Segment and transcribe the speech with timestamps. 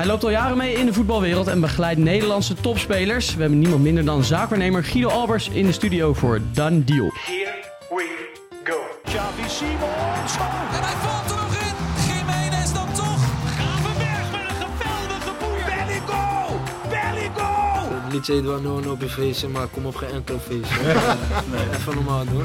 [0.00, 3.34] Hij loopt al jaren mee in de voetbalwereld en begeleidt Nederlandse topspelers.
[3.34, 7.10] We hebben niemand minder dan zaakwaarnemer Guido Albers in de studio voor Done Deal.
[7.12, 7.54] Here
[7.88, 8.30] we
[8.64, 8.78] go.
[9.04, 10.34] Xavi Simons.
[10.72, 11.74] En hij valt er nog in.
[12.06, 13.22] Jiménez dan toch.
[13.56, 15.64] Gravenberg met een geweldige boer.
[15.66, 16.60] Belligo.
[16.88, 18.12] Belligo.
[18.12, 20.80] Niet Eduard no op je feestje, maar kom op geen enkel feestje.
[21.76, 22.44] Even normaal doen.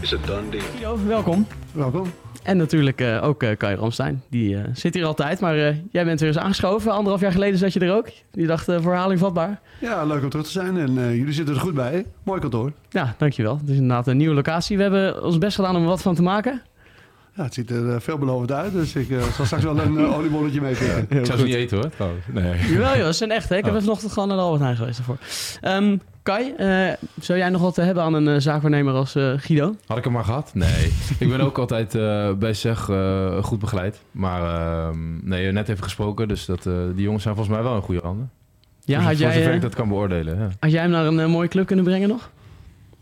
[0.00, 0.64] Is het done deal?
[0.72, 1.46] Guido, welkom.
[1.72, 2.12] Welkom.
[2.42, 4.22] En natuurlijk eh, ook eh Kai Ramstein.
[4.28, 5.56] Die eh, zit hier altijd, maar
[5.90, 6.92] jij bent weer eens aangeschoven.
[6.92, 8.08] Anderhalf jaar geleden zat je er ook.
[8.32, 9.60] Je dacht, voor herhaling vatbaar.
[9.78, 10.76] Ja, leuk om terug te zijn.
[10.76, 12.06] En jullie zitten er goed bij.
[12.22, 12.72] Mooi kantoor.
[12.88, 13.56] Ja, dankjewel.
[13.58, 14.76] Het is inderdaad een nieuwe locatie.
[14.76, 16.62] We hebben ons best gedaan om er wat van te maken.
[17.34, 18.72] Ja, het ziet er eh, veelbelovend uit.
[18.72, 21.06] Dus ik eh, zal straks wel een uh, oliebolletje meepikken.
[21.18, 22.24] Ik zou ze niet eten hoor, trouwens.
[22.32, 22.58] Nee.
[22.72, 23.56] Jawel joh, ze zijn echt hè.
[23.56, 23.80] Ik heb Oh.
[23.80, 25.18] vanochtend gewoon naar de Albert Heijn geweest ervoor.
[25.60, 29.32] Ehm, Kai, eh, zou jij nog wat te hebben aan een eh, zaakwaarnemer als eh,
[29.36, 29.74] Guido?
[29.86, 30.50] Had ik hem maar gehad?
[30.54, 30.92] Nee.
[31.18, 34.00] ik ben ook altijd eh, bij SEG eh, goed begeleid.
[34.10, 34.42] Maar
[34.88, 36.28] ehm, nee, net even gesproken.
[36.28, 38.30] Dus dat, eh, die jongens zijn volgens mij wel in goede handen.
[38.84, 40.38] Ja, Voor- had voor jij, zover ik dat kan beoordelen.
[40.38, 40.48] Ja.
[40.60, 42.30] had jij hem naar een mooie club kunnen brengen nog?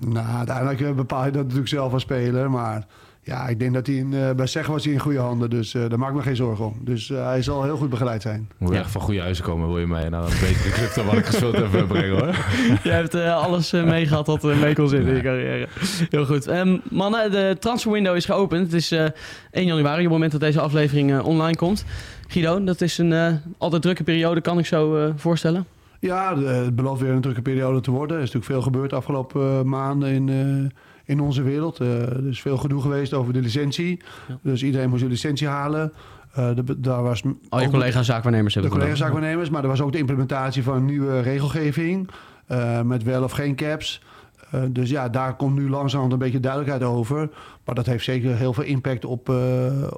[0.06, 2.50] Nou, uiteindelijk bepaal je dat natuurlijk zelf als speler.
[2.50, 2.86] Maar
[3.28, 5.50] ja, ik denk dat hij in, eh, bij SEG was hij in goede handen.
[5.50, 6.74] Dus eh, daar maak ik me geen zorgen om.
[6.80, 8.48] Dus eh, hij zal heel goed begeleid zijn.
[8.58, 8.80] Moet je Ja.
[8.80, 11.24] echt van goede huizen komen, wil je mij naar een betere club dan wat ik
[11.26, 12.34] gespeeld heb brengen hoor.
[12.82, 15.68] jij hebt eh, alles eh, meegehad wat er mee kon zitten in je carrière.
[16.10, 16.46] Heel goed.
[16.46, 18.64] Ehm, mannen, de transferwindow is geopend.
[18.64, 19.04] Het is eh
[19.50, 21.84] 1 januari, op het moment dat deze aflevering eh, online komt.
[22.28, 25.64] Guido, dat is een eh, altijd drukke periode, kan ik zo eh, voorstellen.
[26.00, 28.16] Ja, het belooft weer een drukke periode te worden.
[28.16, 31.80] Er is natuurlijk veel gebeurd de afgelopen maanden in, eh, in onze wereld.
[31.80, 34.00] Eh, er is veel gedoe geweest over de licentie.
[34.28, 34.38] Ja.
[34.42, 35.92] Dus iedereen moest een licentie halen.
[36.32, 39.62] Eh, de- daar was Al je ook- collega's zaakwaarnemers De hebben het collega's zaakwaarnemers, maar
[39.62, 42.08] er was ook de implementatie van een nieuwe regelgeving.
[42.46, 44.02] eh, met wel of geen caps.
[44.50, 47.30] Eh, dus ja, daar komt nu langzaam een beetje duidelijkheid over.
[47.64, 49.36] Maar dat heeft zeker heel veel impact op, eh,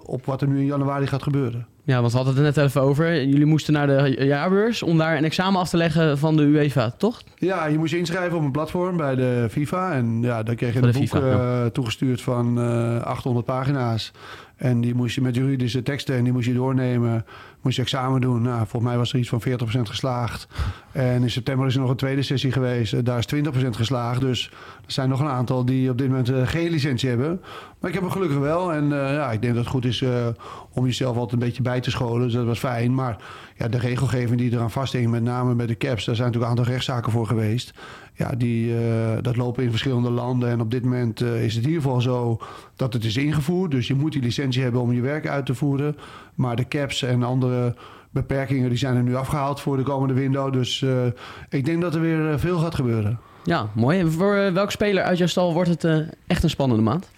[0.03, 1.67] op wat er nu in januari gaat gebeuren.
[1.85, 3.25] Ja, want we hadden het er net even over.
[3.25, 6.91] Jullie moesten naar de jaarbeurs om daar een examen af te leggen van de UEFA,
[6.91, 7.23] toch?
[7.37, 9.93] Ja, je moest je inschrijven op een platform bij de FIFA.
[9.93, 14.13] En ja, dan kreeg je een boek FIFA, eh, toegestuurd van eh 800 pagina's.
[14.57, 17.25] En die moest je met juridische teksten en die moest je doornemen.
[17.63, 18.43] Moest je examen doen.
[18.43, 20.49] Nou, volgens mij was er iets van 40% geslaagd.
[20.93, 22.93] En in september is er nog een tweede sessie geweest.
[22.93, 24.21] Eh, Daar is 20% geslaagd.
[24.21, 24.51] Dus
[24.87, 27.41] er zijn nog een aantal die op dit moment eh, geen licentie hebben.
[27.81, 28.73] Maar ik heb hem gelukkig wel.
[28.73, 30.05] En eh, ja, ik denk dat het goed is
[30.73, 32.23] om jezelf altijd een beetje bij te scholen.
[32.23, 32.95] Dus dat was fijn.
[32.95, 33.17] Maar
[33.57, 36.05] ja, de regelgeving die eraan vasthing, met name met de caps...
[36.05, 37.73] daar zijn natuurlijk een aantal rechtszaken voor geweest.
[38.21, 40.49] Ja, die, eh, dat lopen in verschillende landen.
[40.49, 42.39] En op dit moment eh, is het in ieder geval zo
[42.77, 43.71] dat het is ingevoerd.
[43.71, 45.97] Dus je moet die licentie hebben om je werk uit te voeren.
[46.35, 47.75] Maar de caps en andere
[48.11, 50.53] beperkingen die zijn er nu afgehaald voor de komende window.
[50.53, 51.07] Dus eh,
[51.49, 53.19] ik denk dat er weer veel gaat gebeuren.
[53.45, 53.99] Ja, mooi.
[53.99, 57.11] En voor welke speler uit jouw stal wordt het echt een spannende maand?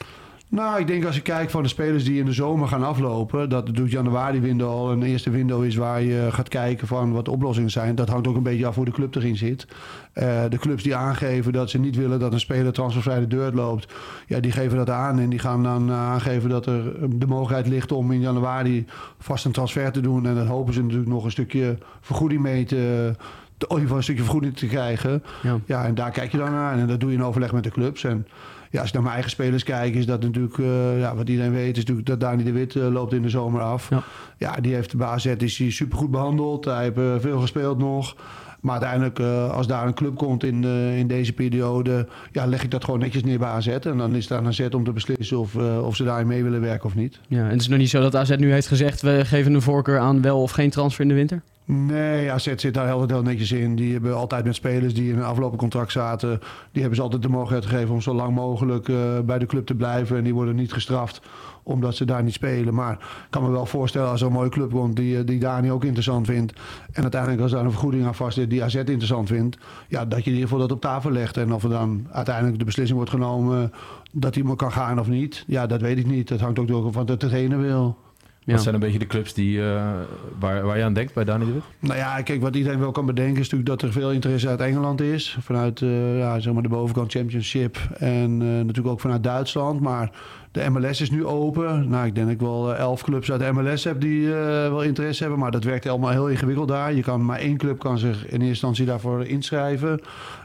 [0.52, 3.48] Nou, ik denk als je kijkt van de spelers die in de zomer gaan aflopen,
[3.48, 7.24] dat het januari window al een eerste window is waar je gaat kijken van wat
[7.24, 7.94] de oplossingen zijn.
[7.94, 9.66] Dat hangt ook een beetje af hoe de club erin zit.
[10.12, 13.52] Eh, de clubs die aangeven dat ze niet willen dat een speler transfervrij de deur
[13.52, 13.92] loopt,
[14.26, 17.66] ja, die geven dat aan en die gaan dan eh, aangeven dat er de mogelijkheid
[17.66, 18.86] ligt om in januari
[19.18, 20.26] vast een transfer te doen.
[20.26, 23.14] En dan hopen ze natuurlijk nog een stukje vergoeding mee te,
[23.58, 25.22] geval een stukje vergoeding te krijgen.
[25.42, 25.58] Ja.
[25.64, 26.78] Ja, en daar kijk je dan naar.
[26.78, 28.04] En dat doe je in overleg met de clubs.
[28.04, 28.26] En
[28.72, 31.52] ja, als ik naar mijn eigen spelers kijk, is dat natuurlijk, eh, ja, wat iedereen
[31.52, 33.90] weet, is natuurlijk dat Dani de Wit eh, loopt in de zomer af.
[33.90, 34.02] Ja.
[34.38, 36.64] Ja, die heeft bij AZ is hij supergoed behandeld.
[36.64, 38.16] Hij heeft eh, veel gespeeld nog.
[38.62, 42.62] Maar uiteindelijk, eh, als daar een club komt in, eh, in deze periode, ja, leg
[42.62, 43.66] ik dat gewoon netjes neer bij AZ.
[43.66, 46.42] En dan is het aan AZ om te beslissen of, eh, of ze daarin mee
[46.42, 47.20] willen werken of niet.
[47.28, 49.02] Ja, en het is nog niet zo dat AZ nu heeft gezegd...
[49.02, 51.42] we geven een voorkeur aan wel of geen transfer in de winter?
[51.64, 53.76] Nee, AZ zit daar heel, heel netjes in.
[53.76, 56.40] Die hebben altijd met spelers die in een aflopend contract zaten...
[56.72, 58.90] die hebben ze altijd de mogelijkheid gegeven om zo lang mogelijk
[59.26, 60.16] bij de club te blijven.
[60.16, 61.20] En die worden niet gestraft
[61.62, 62.74] omdat ze daar niet spelen.
[62.74, 65.38] Maar ik kan me wel voorstellen als er een mooie club komt die, eh, die
[65.38, 66.52] Dani ook interessant vindt...
[66.92, 69.58] en uiteindelijk als daar een vergoeding aan vast zit die AZ interessant vindt...
[69.88, 71.36] ja, dat je in ieder geval dat op tafel legt.
[71.36, 73.72] En of er dan uiteindelijk de beslissing wordt genomen
[74.12, 75.44] dat iemand kan gaan of niet...
[75.46, 76.28] ja, dat weet ik niet.
[76.28, 77.96] Dat hangt ook door van wat de trainer wil.
[78.44, 78.52] Ja.
[78.52, 79.90] Wat zijn een beetje de clubs die, eh,
[80.38, 81.62] waar, waar je aan denkt bij Dani de Wit?
[81.78, 84.60] Nou ja, kijk, wat iedereen wel kan bedenken is natuurlijk dat er veel interesse uit
[84.60, 85.36] Engeland is.
[85.40, 89.80] Vanuit eh, ja, zeg maar de bovenkant Championship en eh, natuurlijk ook vanuit Duitsland.
[89.80, 90.10] Maar
[90.52, 91.88] de MLS is nu open.
[91.88, 94.82] Nou, ik denk dat ik wel elf clubs uit de MLS heb die eh, wel
[94.82, 95.40] interesse hebben.
[95.40, 96.94] Maar dat werkt allemaal heel ingewikkeld daar.
[96.94, 100.00] Je kan maar één club kan zich in eerste instantie daarvoor inschrijven.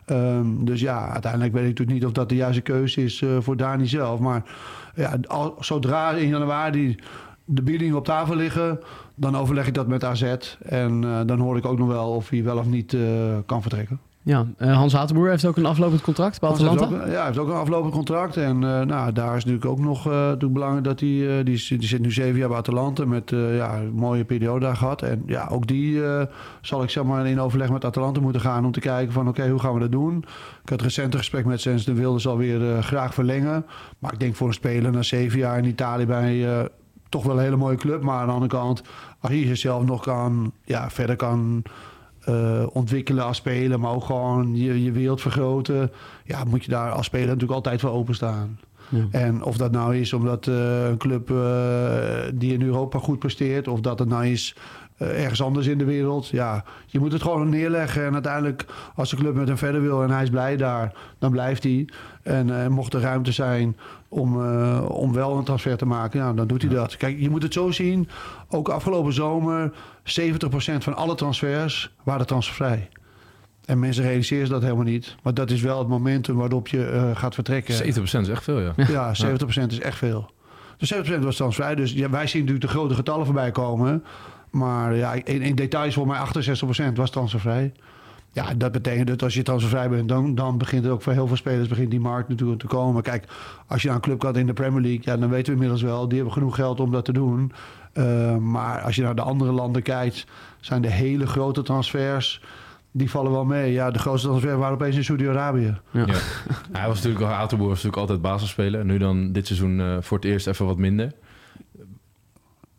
[0.06, 3.30] Ehm, dus ja, uiteindelijk weet ik natuurlijk niet of dat de juiste keuze is eh,
[3.40, 4.20] voor Dani zelf.
[4.20, 4.44] Maar
[4.96, 6.96] ja, al, zodra in januari
[7.50, 8.80] de biedingen op tafel liggen,
[9.16, 10.24] dan overleg ik dat met AZ.
[10.60, 13.02] En eh, dan hoor ik ook nog wel of hij wel of niet eh,
[13.46, 14.00] kan vertrekken.
[14.22, 17.04] Ja, eh, Hans Hatenboer heeft ook een aflopend contract bij Hans heeft Atalanta.
[17.04, 18.38] ook, ja, hij heeft ook een aflopend contract.
[18.38, 21.44] En nou, daar is natuurlijk ook nog natuurlijk belangrijk dat hij...
[21.44, 25.02] die, die zit nu zeven jaar bij Atalanta met ja, een mooie periode daar gehad.
[25.02, 26.02] En ja, ook die
[26.62, 28.66] zal ik zeg maar in overleg met Atalanta moeten gaan...
[28.66, 30.26] om te kijken van oké, hoe gaan we dat doen?
[30.64, 33.66] Ik had recent een gesprek met Sens de Wilde zal weer eh, graag verlengen.
[34.00, 36.68] Maar ik denk voor een speler na zeven jaar in Italië bij...
[37.10, 38.02] toch wel een hele mooie club.
[38.02, 38.82] Maar aan de andere kant,
[39.20, 41.64] als je jezelf nog kan, ja, verder kan
[42.28, 45.92] eh, ontwikkelen als speler, maar ook gewoon je, je wereld vergroten.
[46.24, 48.60] Ja, moet je daar als speler natuurlijk altijd voor openstaan.
[48.90, 49.08] Ja.
[49.12, 51.38] En of dat nou is omdat eh, een club eh,
[52.34, 54.56] die in Europa goed presteert, of dat het nou is
[54.98, 56.28] eh, ergens anders in de wereld.
[56.28, 58.06] Ja, je moet het gewoon neerleggen.
[58.06, 58.66] En uiteindelijk,
[58.96, 61.88] als de club met hem verder wil en hij is blij daar, dan blijft hij.
[62.24, 63.78] En eh, mocht er ruimte zijn
[64.08, 66.98] om, eh, om wel een transfer te maken, ja, dan doet hij dat.
[66.98, 68.10] Kijk, je moet het zo zien.
[68.50, 69.72] Ook afgelopen zomer,
[70.04, 72.90] 70% van alle transfers waren transfervrij.
[73.66, 75.16] En mensen realiseren dat helemaal niet.
[75.24, 77.76] Maar dat is wel het momentum waarop je gaat vertrekken.
[77.76, 78.74] 70% is echt veel, ja.
[78.76, 80.32] Ja, 70% is echt veel.
[80.78, 81.76] Dus 70% was transfervrij.
[81.76, 84.04] Dus ja, wij zien natuurlijk de grote getallen voorbij komen.
[84.58, 86.20] Maar ja, in, in details voor mij
[86.92, 87.72] 68% was transfervrij.
[88.32, 91.28] Ja, dat betekent dat als je transfervrij bent, dan, dan begint het ook voor heel
[91.28, 93.04] veel spelers begint die markt natuurlijk te komen.
[93.04, 93.28] Kijk,
[93.68, 95.82] als je naar een club gaat in de Premier League, ja, dan weten we inmiddels
[95.82, 97.52] wel, die hebben genoeg geld om dat te doen.
[97.94, 100.26] Uh, maar als je naar de andere landen kijkt,
[100.60, 102.42] zijn de hele grote transfers,
[102.92, 103.72] die vallen wel mee.
[103.72, 105.78] Ja, de grootste transfer waren opeens in Saudi-Arabië.
[105.92, 106.06] Ja.
[106.06, 106.14] Ja.
[106.72, 108.80] Hij was natuurlijk, Atenboer was natuurlijk altijd basisspeler.
[108.80, 111.12] En nu dan dit seizoen uh, voor het eerst even wat minder.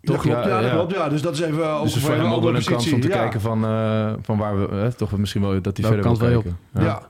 [0.02, 0.16] Toch?
[0.16, 1.08] Dat klopt, ja, ja, dat klopt, ja.
[1.08, 3.16] Dus dat is even ook dus voor hem ook wel een kans om te ja.
[3.16, 4.68] kijken van, uh, van waar we...
[4.72, 6.58] Uh, toch misschien wel dat hij verder wil kijken.
[6.74, 6.82] Ja.
[6.82, 7.02] ja.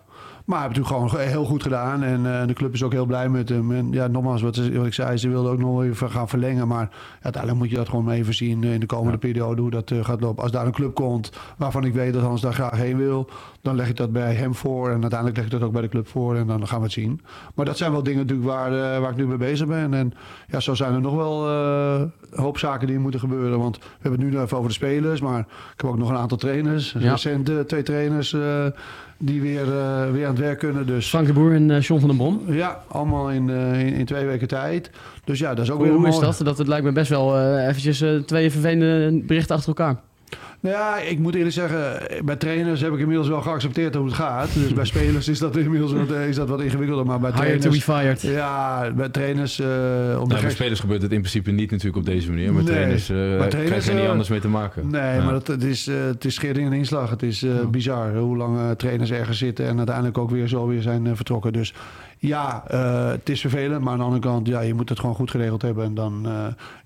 [0.45, 2.03] Maar hij heeft natuurlijk gewoon heel goed gedaan.
[2.03, 3.73] En uh, de club is ook heel blij met hem.
[3.73, 6.69] En ja, nogmaals, wat, wat ik zei, ze wilden ook nog even gaan verlengen.
[6.69, 6.91] Maar
[7.21, 9.19] uiteindelijk moet je dat gewoon even zien in de komende ja.
[9.19, 10.43] periode hoe dat uh, gaat lopen.
[10.43, 13.31] Als daar een club komt waarvan ik weet dat Hans daar graag heen wil,
[13.63, 14.91] dan leg ik dat bij hem voor.
[14.91, 16.37] En uiteindelijk leg ik dat ook bij de club voor.
[16.37, 17.21] En dan gaan we het zien.
[17.55, 19.95] Maar dat zijn wel dingen natuurlijk waar, uh, waar ik nu mee bezig ben.
[19.95, 20.13] En
[20.49, 23.59] ja, zo zijn er nog wel een hoop zaken die moeten gebeuren.
[23.59, 25.21] Want we hebben het nu even over de spelers.
[25.21, 26.95] Maar ik heb ook nog een aantal trainers.
[26.99, 27.11] Ja.
[27.11, 28.37] Recent twee trainers
[29.19, 29.65] die weer,
[30.13, 30.87] weer aan het werk kunnen.
[30.87, 31.09] Dus.
[31.09, 32.41] Frank de Boer en John van den Brom.
[32.47, 34.91] Ja, allemaal in, in, in, twee weken tijd.
[35.25, 36.15] Dus ja, dat is ook hoe, weer Hoe mooi.
[36.15, 36.47] is dat?
[36.47, 39.97] Dat het lijkt me best wel eventjes twee vervelende berichten achter elkaar.
[40.61, 44.15] Nou ja, ik moet eerlijk zeggen, bij trainers heb ik inmiddels wel geaccepteerd hoe het
[44.15, 44.55] gaat.
[44.55, 47.07] Dus bij spelers is dat inmiddels wat, is dat wat ingewikkelder.
[47.07, 47.65] Maar bij trainers...
[47.65, 48.21] to be fired.
[48.21, 49.61] Ja, bij trainers...
[49.61, 49.67] Uh,
[50.21, 52.53] om nou, bij spelers gebeurt het in principe niet natuurlijk op deze manier.
[52.53, 54.91] Maar nee, trainers, uh, trainers krijgen er niet anders mee te maken.
[54.91, 55.25] Nee, ja.
[55.25, 57.11] maar het, het, is, uh, het is schering en inslag.
[57.11, 61.17] Het is bizar hoe lang trainers ergens zitten en uiteindelijk ook weer zo weer zijn
[61.17, 61.53] vertrokken.
[61.53, 61.75] Dus
[62.19, 62.65] ja,
[63.11, 63.83] het is vervelend.
[63.83, 65.85] Maar aan de andere kant, ja, je moet het gewoon goed geregeld hebben.
[65.85, 66.29] En dan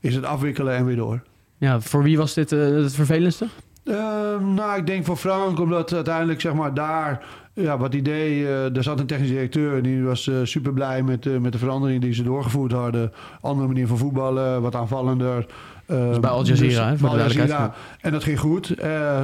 [0.01, 1.23] is het afwikkelen en weer door.
[1.63, 3.47] Ja, voor wie was dit het vervelendste?
[3.85, 3.95] Uh,
[4.41, 7.25] nou, ik denk voor Frank, omdat uiteindelijk zeg maar daar,
[7.55, 11.27] ja, wat idee, uh, er zat een technisch directeur die was uh, super blij met,
[11.27, 13.13] uh, met de verandering die ze doorgevoerd hadden.
[13.41, 15.47] Andere manier van voetballen, wat aanvallender.
[15.87, 17.75] Dus bij Al Jazeera, dus, bij Al Jazeera.
[18.01, 18.75] En dat ging goed,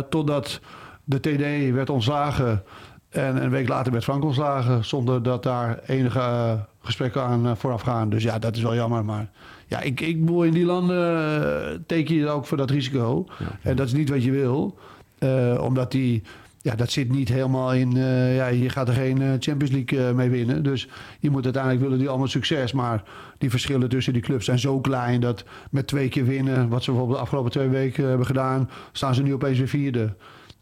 [0.08, 0.60] totdat
[1.04, 2.62] de TD werd ontslagen.
[3.08, 8.10] En een week later werd Frank ontslagen, zonder dat daar enige gesprekken aan vooraf gaan.
[8.10, 9.30] Dus ja, dat is wel jammer, maar
[9.68, 13.26] ja, ik, ik bedoel, in die landen teken je ook voor dat risico.
[13.62, 14.78] En dat is niet wat je wil.
[15.18, 16.22] Uh, omdat die,
[16.62, 20.30] ja, dat zit niet helemaal in, uh, ja, je gaat er geen Champions League mee
[20.30, 20.62] winnen.
[20.62, 20.88] Dus
[21.20, 22.72] je moet uiteindelijk willen die allemaal succes.
[22.72, 23.02] Maar
[23.38, 26.90] die verschillen tussen die clubs zijn zo klein dat met twee keer winnen, wat ze
[26.90, 30.14] bijvoorbeeld de afgelopen twee weken hebben gedaan, staan ze nu opeens weer vierde.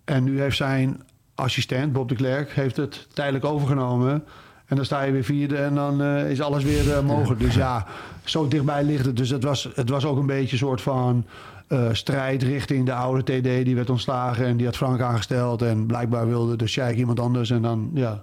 [0.04, 1.00] En nu heeft zijn
[1.34, 4.24] assistent, Bob de Klerk, heeft het tijdelijk overgenomen.
[4.66, 7.40] En dan sta je weer vierde en dan uh, is alles weer uh, mogelijk.
[7.40, 7.86] Dus ja,
[8.24, 9.16] zo dichtbij ligt het.
[9.16, 11.24] Dus het was, het was ook een beetje een soort van
[11.68, 13.64] uh, strijd richting de oude TD.
[13.64, 15.62] Die werd ontslagen en die had Frank aangesteld.
[15.62, 17.50] En blijkbaar wilde de Sheikh iemand anders.
[17.50, 18.22] En dan, ja,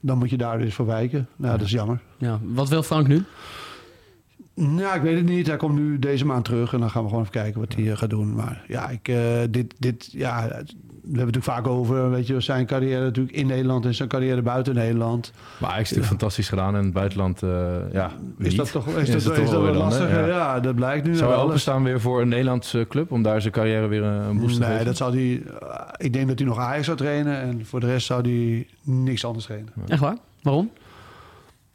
[0.00, 1.28] dan moet je daar dus voor wijken.
[1.36, 2.00] Nou, dat is jammer.
[2.18, 3.24] Ja, wat wil Frank nu?
[4.54, 5.46] Nou, ik weet het niet.
[5.46, 7.96] Hij komt nu deze maand terug en dan gaan we gewoon even kijken wat hij
[7.96, 8.34] gaat doen.
[8.34, 9.12] Maar ja, ik,
[9.50, 10.62] dit, dit, ja,
[11.04, 14.08] we hebben het natuurlijk vaak over, weet je, zijn carrière natuurlijk in Nederland en zijn
[14.08, 15.32] carrière buiten Nederland.
[15.58, 16.18] Maar hij is natuurlijk ja.
[16.18, 17.50] fantastisch gedaan in het buitenland, uh,
[17.92, 18.12] ja.
[18.38, 18.56] Is niet.
[18.56, 20.10] dat toch, is, is dat, dat, is dat wel lastig?
[20.10, 20.26] Ja.
[20.26, 20.60] ja.
[20.60, 21.14] dat blijkt nu.
[21.14, 24.54] Zou hij openstaan weer voor een Nederlandse club om daar zijn carrière weer een boost
[24.54, 24.74] te nee, geven?
[24.74, 25.22] Nee, dat zou hij.
[25.22, 28.66] Uh, ik denk dat hij nog Ajax zou trainen en voor de rest zou hij
[28.82, 29.72] niks anders trainen.
[29.86, 30.16] Echt waar?
[30.42, 30.70] Waarom?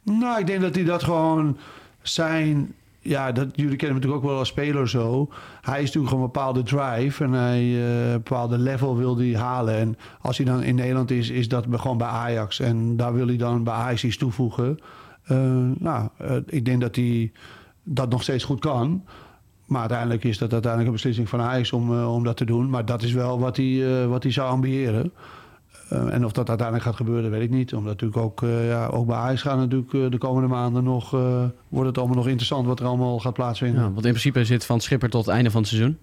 [0.02, 1.56] Nou, ik denk dat hij dat gewoon
[2.02, 5.28] zijn ja, dat, jullie kennen hem natuurlijk ook wel als speler zo.
[5.60, 9.36] Hij is natuurlijk gewoon een bepaalde drive en hij, uh, een bepaalde level wil hij
[9.36, 9.74] halen.
[9.74, 12.60] En als hij dan in Nederland is, is dat gewoon bij Ajax.
[12.60, 14.78] En daar wil hij dan bij Ajax iets toevoegen.
[15.28, 15.38] Uh,
[15.78, 17.32] nou, uh, ik denk dat hij
[17.82, 19.04] dat nog steeds goed kan.
[19.66, 22.70] Maar uiteindelijk is dat uiteindelijk een beslissing van Ajax om, om dat te doen.
[22.70, 25.12] Maar dat is wel wat hij, wat hij zou ambiëren.
[25.90, 27.74] Eh, en of dat uiteindelijk gaat gebeuren, weet ik niet.
[27.74, 31.14] Omdat natuurlijk ook, eh, ja, ook bij Ajax gaan natuurlijk eh, de komende maanden nog...
[31.14, 33.82] eh, wordt het allemaal nog interessant wat er allemaal gaat plaatsvinden.
[33.82, 35.98] Ja, want in principe zit Van Schipper tot het einde van het seizoen.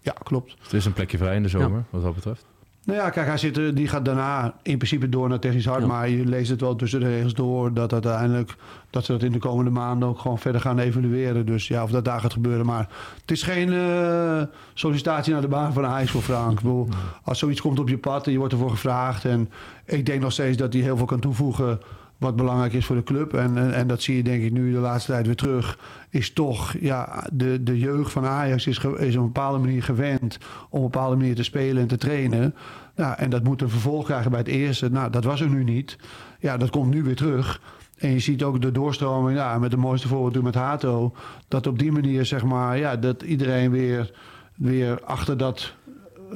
[0.00, 0.56] Ja, klopt.
[0.62, 2.46] Het is een plekje vrij in de zomer, wat dat betreft.
[2.84, 5.80] Nou ja, kijk, hij zit, er- die gaat daarna in principe door naar technisch hard.
[5.80, 5.86] Ja.
[5.86, 8.54] Maar je leest het wel tussen de regels door dat uiteindelijk
[8.90, 11.46] dat ze dat in de komende maanden ook gewoon verder gaan evalueren.
[11.46, 12.66] Dus ja, of dat daar gaat gebeuren.
[12.66, 12.88] Maar
[13.20, 14.42] het is geen eh,
[14.74, 16.50] sollicitatie naar de baan van Ajax voor Frank.
[16.50, 16.88] Ik bedoel,
[17.22, 19.24] als zoiets komt op je pad en je wordt ervoor gevraagd.
[19.24, 19.50] En
[19.84, 21.80] ik denk nog steeds dat hij heel veel kan toevoegen
[22.22, 23.34] wat belangrijk is voor de club.
[23.34, 25.78] En, en, dat zie je denk ik nu de laatste tijd weer terug.
[26.10, 30.38] Is toch, ja, de, de jeugd van Ajax is, is op een bepaalde manier gewend
[30.42, 32.54] om op een bepaalde manier te spelen en te trainen.
[32.96, 34.90] Ja, en dat moet een vervolg krijgen bij het eerste.
[34.90, 35.98] Nou, dat was er nu niet.
[36.38, 37.60] Ja, dat komt nu weer terug.
[37.98, 41.14] En je ziet ook de doorstroming, ja, met de mooiste voorbeeld natuurlijk met Hato.
[41.48, 44.10] Dat op die manier, zeg maar, ja, dat iedereen weer,
[44.54, 45.74] weer achter dat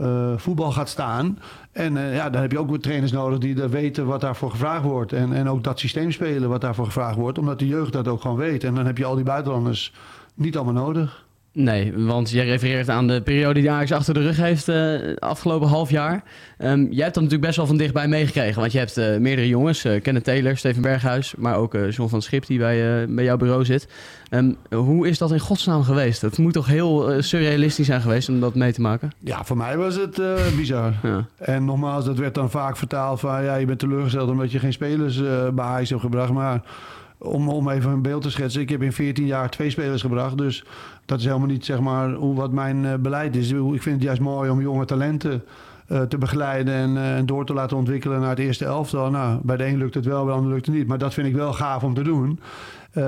[0.00, 1.38] eh, voetbal gaat staan.
[1.72, 4.84] En eh, ja, dan heb je ook weer trainers nodig die weten wat daarvoor gevraagd
[4.84, 5.12] wordt.
[5.12, 7.38] En, en ook dat systeem spelen wat daarvoor gevraagd wordt.
[7.38, 8.64] Omdat de jeugd dat ook gewoon weet.
[8.64, 9.92] En dan heb je al die buitenlanders
[10.34, 11.25] niet allemaal nodig.
[11.56, 15.68] Nee, want jij refereert aan de periode die Ajax achter de rug heeft eh afgelopen
[15.68, 16.22] half jaar.
[16.58, 18.60] Ehm, jij hebt dat natuurlijk best wel van dichtbij meegekregen.
[18.60, 22.22] Want je hebt eh, meerdere jongens, eh Kenneth Taylor, Steven Berghuis, maar ook John van
[22.22, 23.88] Schip die bij, bij jouw bureau zit.
[24.28, 26.22] Ehm, hoe is dat in godsnaam geweest?
[26.22, 29.10] Het moet toch heel surrealistisch zijn geweest om dat mee te maken?
[29.18, 30.20] Ja, voor mij was het
[30.56, 30.92] bizar.
[31.02, 31.26] Ja.
[31.38, 33.44] En nogmaals, dat werd dan vaak vertaald van...
[33.44, 35.20] ja, je bent teleurgesteld omdat je geen spelers
[35.54, 36.32] bij Ajax hebt gebracht.
[36.32, 36.62] Maar
[37.18, 38.60] om, om even een beeld te schetsen...
[38.60, 40.38] ik heb in 14 jaar twee spelers gebracht.
[40.38, 40.64] Dus
[41.04, 43.50] dat is helemaal niet zeg maar, hoe, wat mijn eh, beleid is.
[43.50, 45.44] Ik vind het juist mooi om jonge talenten...
[45.86, 49.10] eh, te begeleiden en, eh, en door te laten ontwikkelen naar het eerste elftal.
[49.10, 50.86] Nou, bij de een lukt het wel, bij de ander lukt het niet.
[50.86, 52.40] Maar dat vind ik wel gaaf om te doen.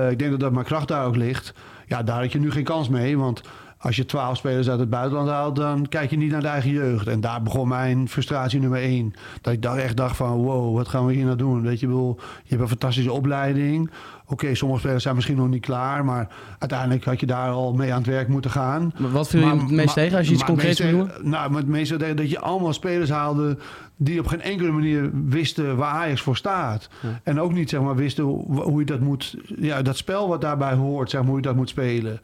[0.09, 1.53] Ik denk dat dat mijn kracht daar ook ligt.
[1.87, 3.17] Ja, daar had je nu geen kans mee.
[3.17, 3.41] Want
[3.79, 6.71] als je twaalf spelers uit het buitenland haalt, dan kijk je niet naar de eigen
[6.71, 7.07] jeugd.
[7.07, 9.13] En daar begon mijn frustratie nummer één.
[9.41, 11.61] Dat ik daar echt dacht van, wow, wat gaan we hier nou doen?
[11.61, 13.91] Weet je, bedoel, je hebt een fantastische opleiding.
[14.25, 16.27] Oké, sommige spelers zijn misschien nog niet klaar, maar
[16.59, 18.93] uiteindelijk had je daar al mee aan het werk moeten gaan.
[18.97, 21.29] Maar wat viel je het meest tegen als je iets concreets wil noemen?
[21.29, 23.57] Nou, maar het meeste tegen dat je allemaal spelers haalde
[24.01, 26.89] die op geen enkele manier wisten waar Ajax voor staat.
[27.01, 27.19] Ja.
[27.23, 30.41] En ook niet zeg maar wisten hoe, hoe je dat moet, ja, dat spel wat
[30.41, 32.19] daarbij hoort, zeg maar, hoe je dat moet spelen.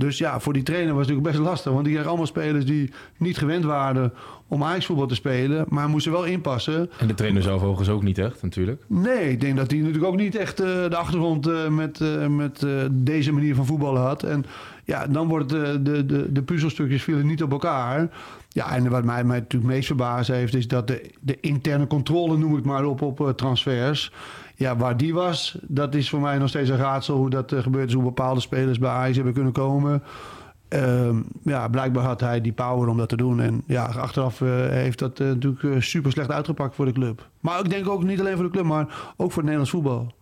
[0.00, 1.72] Dus ja, voor die trainer was het natuurlijk best lastig.
[1.72, 4.12] Want die kreeg allemaal spelers die niet gewend waren
[4.48, 5.64] om Ajax voetbal te spelen.
[5.68, 6.90] Maar moesten wel inpassen.
[6.98, 8.82] En de trainer zelf overigens ook niet echt, natuurlijk.
[8.86, 12.26] Nee, ik denk dat hij natuurlijk ook niet echt eh, de achtergrond eh, met, eh,
[12.26, 14.22] met deze manier van voetballen had.
[14.22, 14.44] En
[14.84, 18.10] ja, dan worden de, de, de, de puzzelstukjes vielen niet op elkaar.
[18.48, 22.36] Ja, en wat mij, mij natuurlijk meest verbaasd heeft, is dat de, de interne controle,
[22.36, 24.12] noem ik maar op, op transfers.
[24.60, 27.62] Ja, waar die was, dat is voor mij nog steeds een raadsel hoe dat eh,
[27.62, 27.94] gebeurd is.
[27.94, 30.02] Hoe bepaalde spelers bij Ajax hebben kunnen komen.
[30.68, 33.40] Ehm, ja, blijkbaar had hij die power om dat te doen.
[33.40, 37.28] En ja, achteraf eh, heeft dat eh, natuurlijk super slecht uitgepakt voor de club.
[37.40, 38.86] Maar ik denk ook niet alleen voor de club, maar
[39.16, 40.12] ook voor het Nederlands voetbal.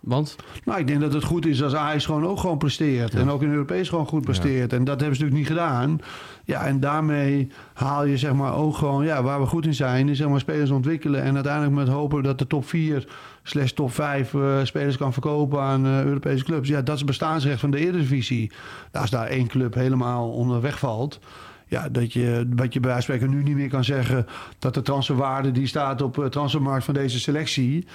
[0.00, 0.36] Want?
[0.64, 3.14] Nou, ik denk dat het goed is als Ajax gewoon ook gewoon presteert.
[3.14, 4.72] En ook in Europees gewoon goed presteert.
[4.72, 5.98] En dat hebben ze natuurlijk niet gedaan.
[6.44, 9.04] Ja, en daarmee haal je zeg maar ook gewoon...
[9.04, 11.22] Ja, waar we goed in zijn, is zeg maar spelers ontwikkelen.
[11.22, 13.06] En uiteindelijk met hopen dat de top 4
[13.44, 16.68] slash top 5 eh, spelers kan verkopen aan eh, Europese clubs.
[16.68, 18.52] Ja, dat is bestaansrecht van de Eredivisie.
[18.92, 21.20] Als daar één club helemaal onder wegvalt...
[21.66, 24.26] Ja, dat je, wat je bij wijze van spreken nu niet meer kan zeggen...
[24.58, 27.86] dat de transferwaarde die staat op de transfermarkt van deze selectie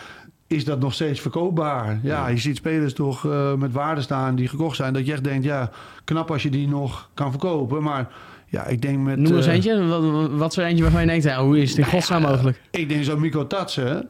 [0.50, 2.00] is dat nog steeds verkoopbaar.
[2.04, 4.94] Ja, je ziet spelers toch eh, met waarde staan die gekocht zijn.
[4.94, 5.72] Dat je echt denkt, ja,
[6.04, 7.84] knap als je die nog kan verkopen.
[7.84, 8.12] Maar
[8.50, 9.18] ja, ik denk met...
[9.18, 9.86] Noem eens eh, eentje.
[9.88, 12.62] Wat, wat is er eentje waarvan je denkt, ja, hoe is het in godsnaam mogelijk?
[12.72, 14.10] Ik denk zo Mico Tatsen,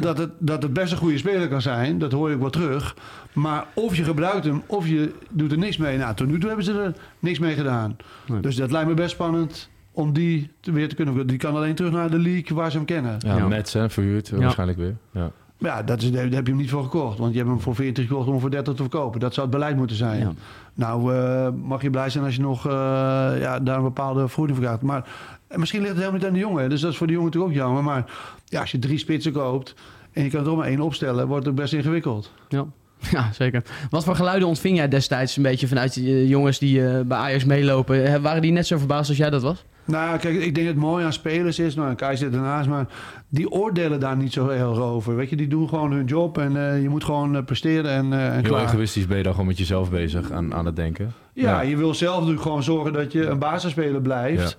[0.00, 1.98] dat, het, dat het best een goede speler kan zijn.
[1.98, 2.96] Dat hoor ik wel terug.
[3.32, 5.98] Maar of je gebruikt hem, of je doet er niks mee.
[5.98, 7.96] Nou, tot nu toe hebben ze er niks mee gedaan.
[8.26, 8.40] Nee.
[8.40, 11.26] Dus dat lijkt me best spannend om die te- weer te kunnen...
[11.26, 13.16] Die kan alleen terug naar de league waar ze hem kennen.
[13.18, 13.46] Ja, Ja.
[13.48, 14.36] Nets, hè, verhuurd Ja.
[14.36, 14.96] waarschijnlijk weer.
[15.12, 15.30] Ja.
[15.58, 17.18] Ja, dat is, daar heb je hem niet voor gekocht.
[17.18, 19.20] Want je hebt hem voor 40 gekocht om voor 30 te verkopen.
[19.20, 20.20] Dat zou het beleid moeten zijn.
[20.20, 20.32] Ja.
[20.74, 22.72] Nou, eh, mag je blij zijn als je nog eh,
[23.40, 24.82] ja, daar een bepaalde vergoeding voor krijgt.
[24.84, 25.08] Maar
[25.48, 26.70] en misschien ligt het helemaal niet aan de jongen.
[26.70, 27.82] Dus dat is voor de jongen natuurlijk ook jammer.
[27.82, 28.04] Maar
[28.44, 29.74] ja, als je drie spitsen koopt
[30.12, 32.32] en je kan er maar één opstellen, wordt het best ingewikkeld.
[32.48, 32.66] Ja.
[33.10, 33.62] ja, zeker.
[33.90, 37.44] Wat voor geluiden ontving jij destijds een beetje vanuit de jongens die eh, bij Ajax
[37.44, 38.04] meelopen?
[38.04, 39.64] Eh, Waren die net zo verbaasd als jij dat was?
[39.86, 42.86] Nou, kijk, ik denk het mooie aan spelers is, nou, Kai zit ernaast, maar
[43.28, 45.16] die oordelen daar niet zo heel erg over.
[45.16, 48.12] Weet je, die doen gewoon hun job en eh, je moet gewoon eh, presteren en,
[48.12, 48.64] eh en Heel klaar.
[48.64, 51.12] egoïstisch ben je dan gewoon met jezelf bezig aan, aan het denken.
[51.32, 51.60] Ja, Ja.
[51.60, 54.56] je wil zelf natuurlijk gewoon zorgen dat je een basisspeler blijft.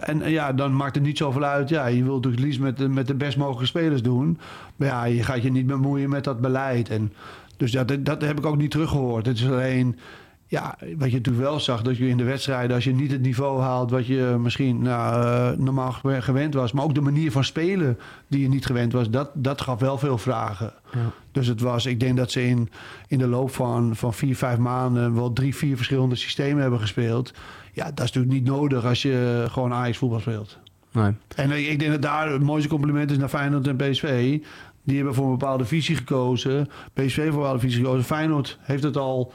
[0.00, 1.68] En ja, dan maakt het niet zoveel uit.
[1.68, 4.38] Ja, je wilt natuurlijk het liefst met de, met de best mogelijke spelers doen.
[4.76, 6.88] Maar ja, je gaat je niet bemoeien met dat beleid.
[6.90, 7.12] En,
[7.56, 9.26] dus dat, dat heb ik ook niet teruggehoord.
[9.26, 9.98] Het is alleen,
[10.46, 13.20] Ja, wat je natuurlijk wel zag, dat je in de wedstrijden, als je niet het
[13.22, 17.32] niveau haalt wat je misschien nou, eh, normaal gew- gewend was, maar ook de manier
[17.32, 17.98] van spelen
[18.28, 20.72] die je niet gewend was, dat, dat gaf wel veel vragen.
[20.92, 21.00] Ja.
[21.32, 22.70] Dus het was, ik denk dat ze in,
[23.08, 27.32] in de loop van, van vier, vijf maanden wel drie, vier verschillende systemen hebben gespeeld.
[27.72, 30.58] Ja, dat is natuurlijk niet nodig als je gewoon Ajax voetbal speelt.
[30.92, 31.12] Nee.
[31.36, 34.38] En ik denk dat daar het mooiste compliment is naar Feyenoord en PSV.
[34.84, 36.68] Die hebben voor een bepaalde visie gekozen.
[36.92, 38.04] PSV voor een bepaalde visie gekozen.
[38.04, 39.32] Feyenoord heeft het al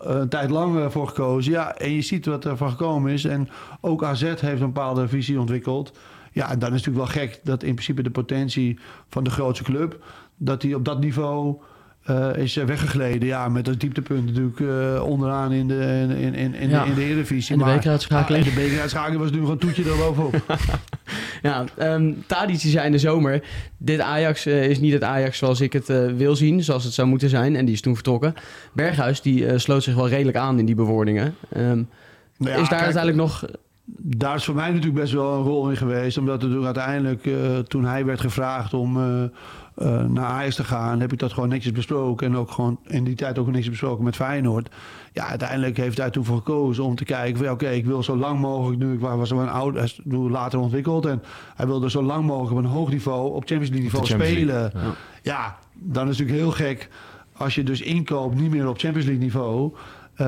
[0.00, 1.52] een tijd lang eh, voor gekozen.
[1.52, 3.24] Ja, en je ziet wat er van gekomen is.
[3.24, 3.48] En
[3.80, 5.92] ook AZ heeft een bepaalde visie ontwikkeld.
[6.32, 8.78] Ja, en dan is het natuurlijk wel gek dat in principe de potentie
[9.08, 10.04] van de grootste club...
[10.36, 11.56] dat die op dat niveau
[12.02, 13.28] eh, is eh, weggegleden.
[13.28, 16.82] Ja, met dat dieptepunt natuurlijk onderaan in de, in, in, in, in Ja.
[16.84, 17.52] de, in de Eredivisie.
[17.52, 18.44] En de bekeruitschakeling.
[18.44, 20.42] Ah, en de bekeruitschakeling was natuurlijk gewoon een toetje erbovenop.
[21.42, 23.42] Ja, ehm Tadic zei in de zomer...
[23.82, 26.92] Dit Ajax eh, is niet het Ajax zoals ik het eh, wil zien, zoals het
[26.92, 27.56] zou moeten zijn.
[27.56, 28.34] En die is toen vertrokken.
[28.72, 31.34] Berghuis die eh, sloot zich wel redelijk aan in die bewoordingen.
[31.48, 31.86] Ehm, Nou
[32.36, 33.44] ja, is daar kijk, uiteindelijk nog...
[34.02, 36.18] Daar is voor mij natuurlijk best wel een rol in geweest.
[36.18, 37.28] Omdat er uiteindelijk,
[37.68, 38.98] toen hij werd gevraagd om
[39.80, 42.26] eh, naar Ajax te gaan, heb ik dat gewoon netjes besproken.
[42.26, 44.68] En ook gewoon in die tijd ook netjes besproken met Feyenoord.
[45.12, 48.16] Ja, uiteindelijk heeft hij toen voor gekozen om te kijken van oké, ik wil zo
[48.16, 51.06] lang mogelijk, nu ik was een oud, hij is nu later ontwikkeld.
[51.06, 51.22] En
[51.54, 54.70] hij wilde zo lang mogelijk op een hoog niveau, op Champions League niveau Champions spelen.
[54.74, 56.88] League, Ja, dan is het natuurlijk heel gek
[57.36, 59.72] als je dus inkoopt niet meer op Champions League niveau.
[60.14, 60.26] eh,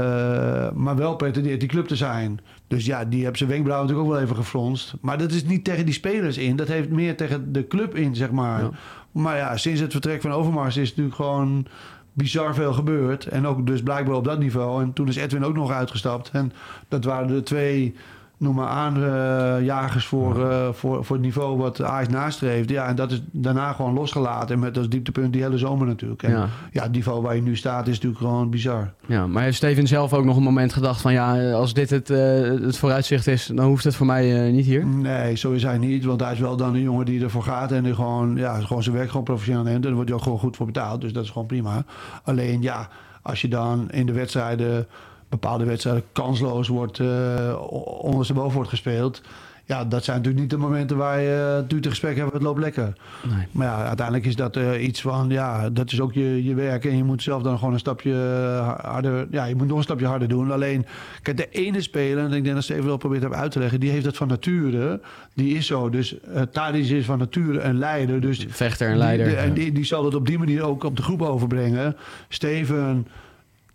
[0.73, 2.41] maar wel pretendeert die club te zijn.
[2.69, 4.95] Dus ja, die hebben zijn wenkbrauwen natuurlijk ook wel even gefronst.
[5.01, 6.57] Maar dat is niet tegen die spelers in.
[6.57, 8.63] Dat heeft meer tegen de club in, zeg maar.
[8.63, 8.71] Ja.
[9.13, 11.67] Maar ja, sinds het vertrek van Overmars is natuurlijk gewoon
[12.13, 13.27] bizar veel gebeurd.
[13.27, 14.83] En ook dus blijkbaar op dat niveau.
[14.83, 16.31] En toen is Edwin ook nog uitgestapt.
[16.33, 16.53] En
[16.89, 17.95] dat waren de twee,
[18.43, 22.73] noem maar aanjagers voor, eh, voor, voor het niveau wat Ajax nastreefde.
[22.73, 24.55] Ja, en dat is daarna gewoon losgelaten.
[24.55, 26.23] En met als dieptepunt die hele zomer natuurlijk.
[26.23, 26.49] En Ja.
[26.73, 26.83] ja.
[26.83, 28.93] het niveau waar je nu staat is natuurlijk gewoon bizar.
[29.07, 31.13] Ja, maar heeft Steven zelf ook nog een moment gedacht van...
[31.13, 34.67] ja, als dit het, eh, het vooruitzicht is, dan hoeft het voor mij eh, niet
[34.67, 34.87] hier?
[34.87, 36.05] Nee, zo is hij niet.
[36.05, 37.73] Want hij is wel dan een jongen die ervoor gaat.
[37.73, 39.77] En die gewoon, ja, gewoon zijn werk gewoon professioneel neemt.
[39.77, 41.01] En daar wordt hij ook gewoon goed voor betaald.
[41.01, 41.85] Dus dat is gewoon prima.
[42.25, 42.89] Alleen ja,
[43.23, 44.87] als je dan in de wedstrijden,
[45.33, 47.57] bepaalde wedstrijden, kansloos wordt, eh
[48.03, 49.23] ondersteboven wordt gespeeld.
[49.65, 52.61] Ja, dat zijn natuurlijk niet de momenten waar je uh, duurt gesprek hebben, het loopt
[52.61, 52.93] lekker.
[53.29, 53.47] Nee.
[53.51, 56.85] Maar ja, uiteindelijk is dat eh, iets van, ja, dat is ook je, je werk.
[56.85, 59.83] En je moet zelf dan gewoon een stapje eh, harder, ja, je moet nog een
[59.83, 60.53] stapje harder doen.
[60.53, 60.87] Alleen,
[61.23, 63.81] kijk, de ene speler, en ik denk dat Steven wel probeert heb uit te leggen,
[63.81, 65.01] die heeft dat van nature.
[65.35, 65.91] Die is zo.
[65.91, 66.17] Dus
[66.55, 68.21] uh, is van nature een leider.
[68.21, 69.27] Dus Vechter en leider.
[69.27, 71.97] Die, de, en die, die zal het op die manier ook op de groep overbrengen.
[72.29, 73.07] Steven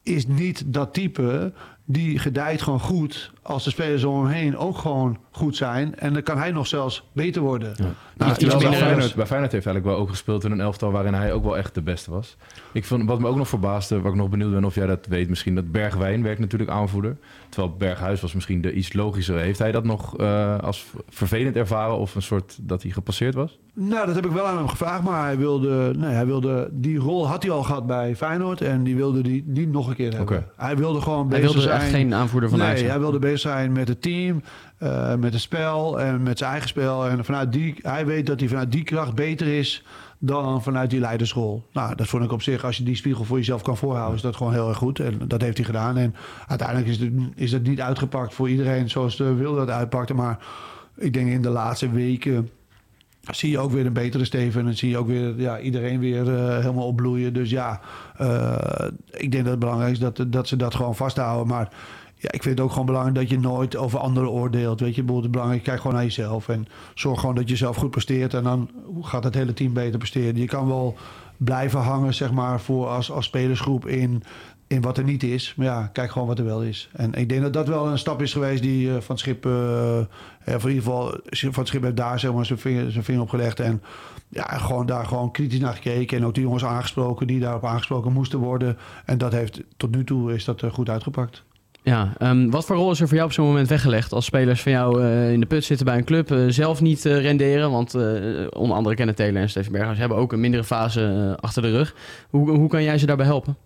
[0.08, 1.54] is niet dat type.
[1.86, 6.00] Die gedijt gewoon goed als de spelers om hem heen ook gewoon goed zijn.
[6.00, 7.74] En dan kan hij nog zelfs beter worden.
[7.76, 7.86] Ja.
[8.18, 8.78] Nou, Iets minder bij.
[8.78, 11.58] Feyenoord, bij Feyenoord heeft eigenlijk wel ook gespeeld in een elftal waarin hij ook wel
[11.58, 12.36] echt de beste was.
[12.72, 15.06] Ik vond, wat me ook nog verbaasde, waar ik nog benieuwd ben of jij dat
[15.06, 17.18] weet misschien, dat Bergwijn werkt natuurlijk aanvoerder.
[17.50, 19.38] Terwijl Berghuis was misschien de iets logischer.
[19.38, 23.60] Heeft hij dat nog eh, als vervelend ervaren of een soort dat hij gepasseerd was?
[23.74, 25.04] Nou, dat heb ik wel aan hem gevraagd.
[25.04, 28.62] Maar hij wilde, nee, hij wilde die rol had hij al gehad bij Feyenoord.
[28.62, 30.48] En die wilde die niet nog een keer hebben.
[30.56, 31.82] Hij wilde gewoon Hij wilde zijn.
[31.82, 34.42] echt geen aanvoerder van nee, Ajax hij wilde bezig zijn met het team,
[34.78, 37.08] eh, met het spel en met zijn eigen spel.
[37.08, 39.84] En vanuit die, hij weet dat hij vanuit die kracht beter is
[40.20, 41.64] dan vanuit die leidersrol.
[41.74, 44.22] Nou, dat vond ik op zich, als je die spiegel voor jezelf kan voorhouden, is
[44.22, 45.00] dat gewoon heel erg goed.
[45.00, 45.98] En dat heeft hij gedaan.
[45.98, 46.16] En
[46.48, 50.14] uiteindelijk is het, is het niet uitgepakt voor iedereen zoals de wilde dat uitpakte.
[50.14, 50.40] Maar
[50.96, 52.50] ik denk in de laatste weken
[53.32, 54.68] zie je ook weer een betere Steven.
[54.68, 57.34] En zie je ook weer ja, iedereen weer eh, helemaal opbloeien.
[57.34, 57.82] Dus ja,
[58.18, 61.48] eh, ik denk dat het belangrijk is dat, dat ze dat gewoon vasthouden.
[61.48, 61.70] Maar
[62.18, 64.80] ja, ik vind het ook gewoon belangrijk dat je nooit over anderen oordeelt.
[64.80, 66.50] Weet je, bijvoorbeeld belangrijk, kijk gewoon naar jezelf.
[66.50, 68.34] En zorg gewoon dat je zelf goed presteert.
[68.34, 68.70] En dan
[69.02, 70.36] gaat het hele team beter presteren.
[70.36, 70.98] Je kan wel
[71.38, 74.24] blijven hangen, zeg maar, voor als, als spelersgroep in,
[74.68, 75.54] in wat er niet is.
[75.58, 76.90] Maar ja, kijk gewoon wat er wel is.
[76.94, 79.52] En ik denk dat dat wel een stap is geweest die eh, van schip, eh,
[80.46, 83.60] voor in ieder geval van schip heeft daar maar, zijn, vinger, zijn vinger op gelegd.
[83.60, 83.82] En
[84.30, 86.18] ja, gewoon daar gewoon kritisch naar gekeken.
[86.18, 88.78] En ook de jongens aangesproken die daarop aangesproken moesten worden.
[89.06, 91.44] En dat heeft tot nu toe is dat goed uitgepakt.
[91.88, 94.62] Ja, ehm, wat voor rol is er voor jou op zo'n moment weggelegd als spelers
[94.62, 97.72] van jou eh, in de put zitten bij een club, eh, zelf niet eh, renderen?
[97.72, 97.94] Want
[98.54, 101.96] onder andere Kenneth Taylor en Steven Berghuis hebben ook een mindere fase achter de rug.
[102.30, 103.58] Hoe, hoe kan jij ze daarbij helpen?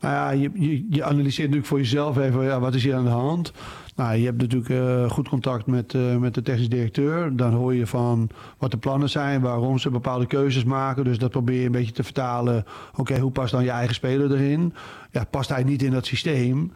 [0.00, 3.04] Nou ja, je, je, je analyseert natuurlijk voor jezelf even, ja, wat is hier aan
[3.04, 3.52] de hand?
[3.96, 7.36] Nou, je hebt natuurlijk goed contact met, met de technisch directeur.
[7.36, 11.04] Dan hoor je van wat de plannen zijn, waarom ze bepaalde keuzes maken.
[11.04, 12.64] Dus dat probeer je een beetje te vertalen.
[12.96, 14.74] Oké, hoe past dan je eigen speler erin?
[15.10, 16.72] Ja, past hij niet in dat systeem?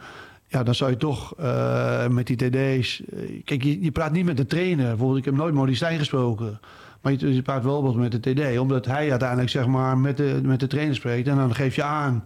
[0.53, 3.03] Ja, dan zou je toch eh, met die TD's...
[3.05, 4.87] eh, kijk, je, je praat niet met de trainer.
[4.87, 6.61] Bijvoorbeeld, ik heb nooit Stijn gesproken.
[7.01, 8.59] Maar je, je praat wel wat met de TD.
[8.59, 11.29] Omdat hij uiteindelijk zeg maar met de, met de trainer spreekt.
[11.29, 12.25] En dan geef je aan...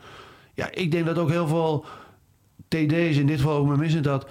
[0.54, 1.84] Ja, ik denk dat ook heel veel
[2.68, 4.26] TD's, in dit geval ook Missen, dat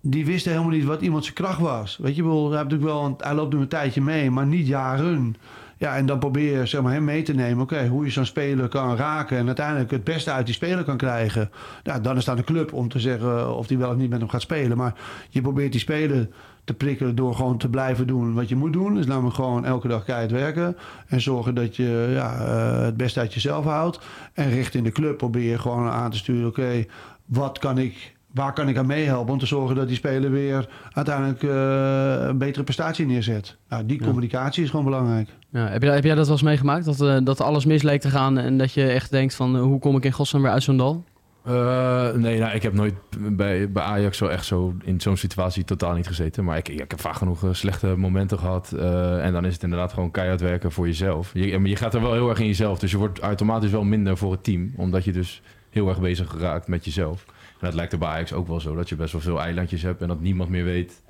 [0.00, 1.96] die wisten helemaal niet wat iemand zijn kracht was.
[1.96, 5.36] Weet je, hij, natuurlijk wel hij loopt nu een tijdje mee, maar niet jaren.
[5.78, 7.62] Ja, en dan probeer je zeg maar, hem mee te nemen.
[7.62, 10.96] Oké, hoe je zo'n speler kan raken en uiteindelijk het beste uit die speler kan
[10.96, 11.50] krijgen.
[11.82, 14.10] Ja, dan is het aan de club om te zeggen of die wel of niet
[14.10, 14.76] met hem gaat spelen.
[14.76, 14.94] Maar
[15.28, 16.28] je probeert die speler
[16.64, 18.94] te prikkelen door gewoon te blijven doen wat je moet doen.
[18.94, 20.76] Dus namelijk gewoon elke dag keihard werken.
[21.06, 24.00] En zorgen dat je ja, eh, het beste uit jezelf houdt.
[24.32, 26.48] En richting de club probeer je gewoon aan te sturen.
[26.48, 26.84] Oké,
[27.24, 30.68] wat kan ik waar kan ik aan meehelpen om te zorgen dat die speler weer
[30.92, 33.56] uiteindelijk eh, een betere prestatie neerzet.
[33.68, 34.06] Nou, die Ja.
[34.06, 35.28] communicatie is gewoon belangrijk.
[35.50, 36.84] Ja, heb, jij, heb jij dat wel eens meegemaakt?
[36.84, 39.56] Dat, eh, dat alles mis leek te gaan en dat je echt denkt van...
[39.56, 41.04] eh, hoe kom ik in godsnaam weer uit zo'n dal?
[41.44, 45.64] Eh, nee, nou, ik heb nooit bij, bij Ajax zo echt zo in zo'n situatie
[45.64, 46.44] totaal niet gezeten.
[46.44, 48.72] Maar ik, ik heb vaak genoeg slechte momenten gehad.
[48.72, 51.30] eh, en dan is het inderdaad gewoon keihard werken voor jezelf.
[51.34, 52.78] Je, maar je gaat er wel heel erg in jezelf.
[52.78, 54.72] Dus je wordt automatisch wel minder voor het team.
[54.76, 57.24] Omdat je dus heel erg bezig geraakt met jezelf.
[57.64, 58.74] En dat lijkt er bij Ajax ook wel zo.
[58.74, 61.02] Dat je best wel veel eilandjes hebt en dat niemand meer weet.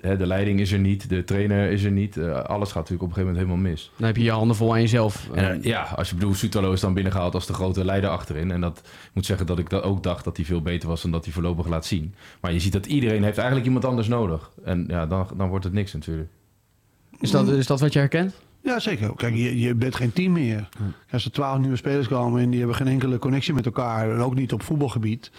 [0.00, 2.16] Hè, de leiding is er niet, de trainer is er niet.
[2.16, 3.90] Eh, alles gaat natuurlijk op een gegeven moment helemaal mis.
[3.96, 5.28] Dan heb je je handen vol aan jezelf.
[5.34, 8.50] En, eh, ja, als je bedoelt, Soetalo is dan binnengehaald als de grote leider achterin.
[8.50, 11.02] En dat ik moet zeggen dat ik dat ook dacht dat hij veel beter was
[11.02, 12.14] dan dat hij voorlopig laat zien.
[12.40, 14.50] Maar je ziet dat iedereen heeft eigenlijk iemand anders nodig.
[14.64, 16.28] En ja, dan, dan wordt het niks natuurlijk.
[17.20, 18.34] is, dat, is dat wat je herkent?
[18.62, 19.14] Ja, zeker.
[19.16, 20.68] Kijk, je, je bent geen team meer.
[21.10, 24.10] Als er twaalf nieuwe spelers komen en die hebben geen enkele connectie met elkaar...
[24.10, 25.30] en ook niet op voetbalgebied...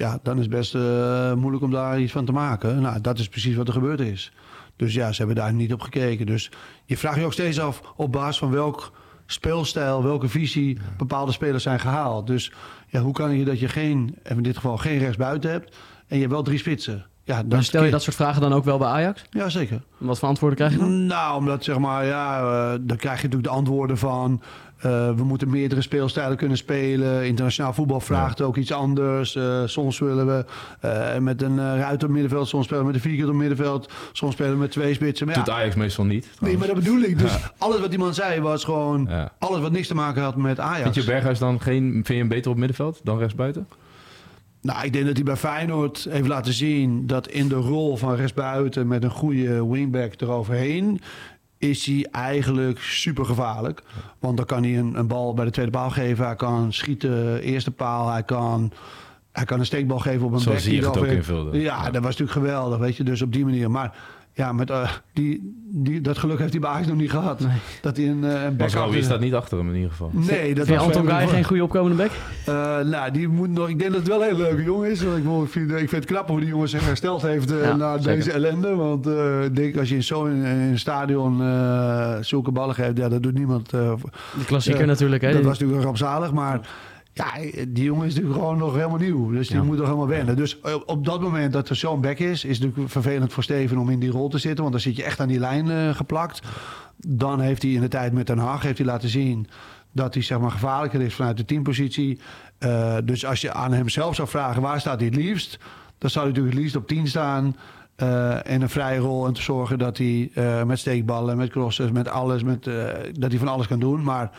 [0.00, 2.80] ja, dan is het best eh, moeilijk om daar iets van te maken.
[2.80, 4.32] Nou, dat is precies wat er gebeurd is.
[4.76, 6.26] Dus ja, ze hebben daar niet op gekeken.
[6.26, 6.50] Dus
[6.84, 8.92] je vraagt je ook steeds af op basis van welk
[9.26, 12.26] speelstijl, welke visie bepaalde spelers zijn gehaald.
[12.26, 12.52] Dus
[12.86, 16.20] ja, hoe kan je dat je geen, in dit geval geen rechtsbuiten hebt en je
[16.20, 17.06] hebt wel drie spitsen?
[17.24, 19.24] Ja, dan stel je dat soort vragen dan ook wel bij Ajax?
[19.30, 19.82] Ja, zeker.
[19.98, 21.06] Wat voor antwoorden krijg je dan?
[21.06, 24.42] Nou, omdat zeg maar, ja, eh, dan krijg je natuurlijk de antwoorden van.
[24.80, 27.26] Eh, we moeten meerdere speelstijlen kunnen spelen.
[27.26, 29.34] Internationaal voetbal vraagt ook iets anders.
[29.36, 30.44] Eh, soms willen we
[30.80, 34.32] eh, met een ruiter op middenveld, soms spelen we met een vierkant op middenveld, soms
[34.32, 35.26] spelen we met twee spitsen.
[35.26, 36.28] Maar Doet ja, Ajax meestal niet.
[36.40, 37.18] nee, maar dat bedoel ik.
[37.18, 40.60] Dus alles wat die man zei was gewoon alles wat niks te maken had met
[40.60, 40.82] Ajax.
[40.82, 43.66] Vind je Berghuis dan geen, vind je hem beter op middenveld dan rechtsbuiten?
[44.62, 48.14] Nou, ik denk dat hij bij Feyenoord heeft laten zien dat in de rol van
[48.14, 51.00] rechtsbuiten met een goede wingback eroverheen
[51.60, 53.82] is hij eigenlijk super gevaarlijk.
[54.18, 56.24] Want dan kan hij een, een bal bij de tweede paal geven.
[56.26, 58.10] Hij kan schieten, eerste paal.
[58.10, 58.72] Hij kan,
[59.32, 61.58] hij kan een steekbal geven op een Zoals back het ook invulde.
[61.58, 61.90] Ja, Ja.
[61.90, 63.02] dat was natuurlijk geweldig, weet je.
[63.04, 63.70] Dus op die manier.
[63.70, 63.94] Maar
[64.40, 67.46] ja, met, eh, die, die, dat geluk heeft hij bij Ajax nog niet gehad.
[67.82, 70.10] Dat hij een, eh, een back Masraoui achter- staat niet achter hem in ieder geval.
[70.12, 72.10] Nee, dat was Anton Guy geen goede opkomende bek?
[72.46, 73.68] eh, nou, die moet nog.
[73.68, 75.02] Ik denk dat het wel een hele leuke jongen is.
[75.02, 77.62] Want ik, ik, vind, ik vind het knap hoe die jongen zich hersteld heeft eh,
[77.62, 78.14] Ja, na zeker.
[78.16, 78.74] deze ellende.
[78.74, 82.96] Want eh, ik denk als je zo in, in een stadion eh, zulke ballen geeft,
[82.96, 83.72] ja, dat doet niemand.
[83.72, 83.92] eh,
[84.38, 85.22] De klassieker natuurlijk.
[85.22, 85.32] Hè?
[85.32, 86.60] dat was natuurlijk rampzalig, maar.
[87.12, 87.26] Ja,
[87.68, 89.30] die jongen is natuurlijk gewoon nog helemaal nieuw.
[89.30, 89.62] Dus die Ja.
[89.62, 90.36] moet nog helemaal wennen.
[90.36, 93.42] Dus op, op dat moment dat er zo'n bek is, is het natuurlijk vervelend voor
[93.42, 94.60] Steven om in die rol te zitten.
[94.60, 96.40] Want dan zit je echt aan die lijn eh, geplakt.
[96.96, 99.46] Dan heeft hij in de tijd met Den Haag heeft hij laten zien
[99.92, 102.20] dat hij zeg maar, gevaarlijker is vanuit de teampositie.
[102.58, 105.58] Eh, dus als je aan hem zelf zou vragen waar staat hij het liefst,
[105.98, 107.56] dan zou hij natuurlijk het liefst op 10 staan.
[107.96, 111.90] eh en een vrije rol en te zorgen dat hij eh, met steekballen, met crosses,
[111.90, 114.02] met alles, met, eh, dat hij van alles kan doen.
[114.02, 114.30] Maar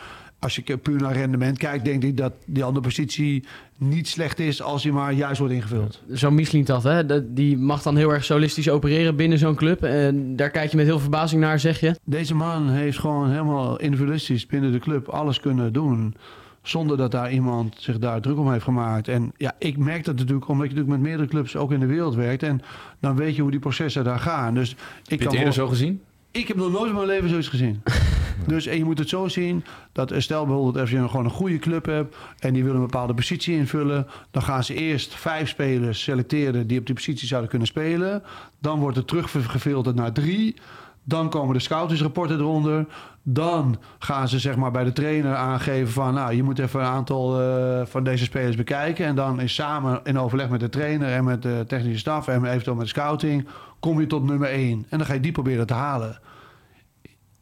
[0.42, 3.44] als je puur naar rendement kijkt, denk ik dat die andere positie
[3.76, 6.02] niet slecht is als hij maar juist wordt ingevuld.
[6.10, 6.34] Zo'n
[6.82, 7.06] hè?
[7.06, 9.82] dat- die mag dan heel erg solistisch opereren binnen zo'n club.
[9.82, 11.96] En daar kijk je met heel veel verbazing naar, zeg je.
[12.04, 16.14] Deze man heeft gewoon helemaal individualistisch binnen de club alles kunnen doen.
[16.62, 19.08] Zonder dat daar iemand zich daar druk om heeft gemaakt.
[19.08, 21.86] En ja, ik merk dat natuurlijk omdat je natuurlijk met meerdere clubs ook in de
[21.86, 22.42] wereld werkt.
[22.42, 22.60] En
[23.00, 24.54] dan weet je hoe die processen daar gaan.
[24.54, 26.00] Dus ik Heb je kan het eerder wel- zo gezien?
[26.32, 27.82] Ik heb nog nooit in mijn leven zoiets gezien.
[28.46, 31.58] dus en je moet het zo zien dat stel bijvoorbeeld als je gewoon een goede
[31.58, 36.02] club hebt en die willen een bepaalde positie invullen, dan gaan ze eerst vijf spelers
[36.02, 38.22] selecteren die op die positie zouden kunnen spelen.
[38.60, 40.54] Dan wordt het teruggefilterd naar drie.
[41.04, 42.86] Dan komen de scoutingsrapporten eronder.
[43.22, 46.14] Dan gaan ze zeg maar bij de trainer aangeven van...
[46.14, 49.06] nou, je moet even een aantal eh, van deze spelers bekijken.
[49.06, 52.28] En dan is samen in overleg met de trainer en met de technische staf...
[52.28, 53.48] en eventueel met de scouting,
[53.80, 54.86] kom je tot nummer één.
[54.88, 56.20] En dan ga je die proberen te halen.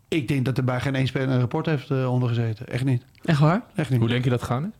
[0.09, 2.67] Ik denk dat er bij geen één speler een rapport heeft eh, ondergezeten.
[2.67, 3.05] Echt niet.
[3.23, 3.63] Echt waar?
[3.75, 3.99] Echt niet.
[3.99, 4.73] Hoe denk je dat gaan?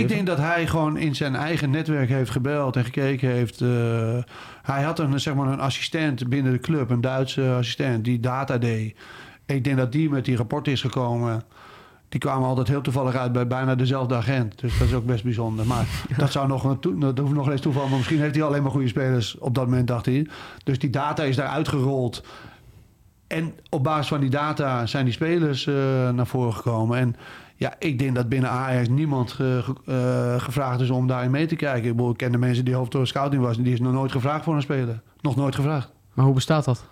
[0.00, 3.60] Ik denk dat hij gewoon in zijn eigen netwerk heeft gebeld en gekeken heeft.
[3.60, 4.18] eh,
[4.62, 8.58] hij had een, zeg maar, een assistent binnen de club, een Duitse assistent, die data
[8.58, 8.96] deed.
[9.46, 11.42] Ik denk dat die met die rapporten is gekomen.
[12.08, 14.60] Die kwamen altijd heel toevallig uit bij bijna dezelfde agent.
[14.60, 15.66] Dus dat is ook best bijzonder.
[15.66, 15.86] Maar
[16.16, 17.88] dat zou nog een dat hoeft nog eens toeval.
[17.88, 20.26] Maar misschien heeft hij alleen maar goede spelers op dat moment, dacht hij.
[20.64, 22.24] Dus die data is daar uitgerold.
[23.26, 25.74] en op basis van die data zijn die spelers eh,
[26.10, 26.98] naar voren gekomen.
[26.98, 27.16] En
[27.62, 31.56] ja, ik denk dat binnen Ajax niemand eh, ge- gevraagd is om daarin mee te
[31.56, 31.90] kijken.
[31.90, 33.56] Ik, bedoel, ik ken de mensen die hoofd scouting was.
[33.56, 35.00] Die is nog nooit gevraagd voor een speler.
[35.20, 35.92] Nog nooit gevraagd.
[36.14, 36.84] Maar hoe bestaat dat?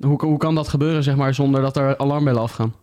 [0.00, 2.74] Hoe, hoe kan dat gebeuren, zeg maar, zonder dat er alarmbellen afgaan?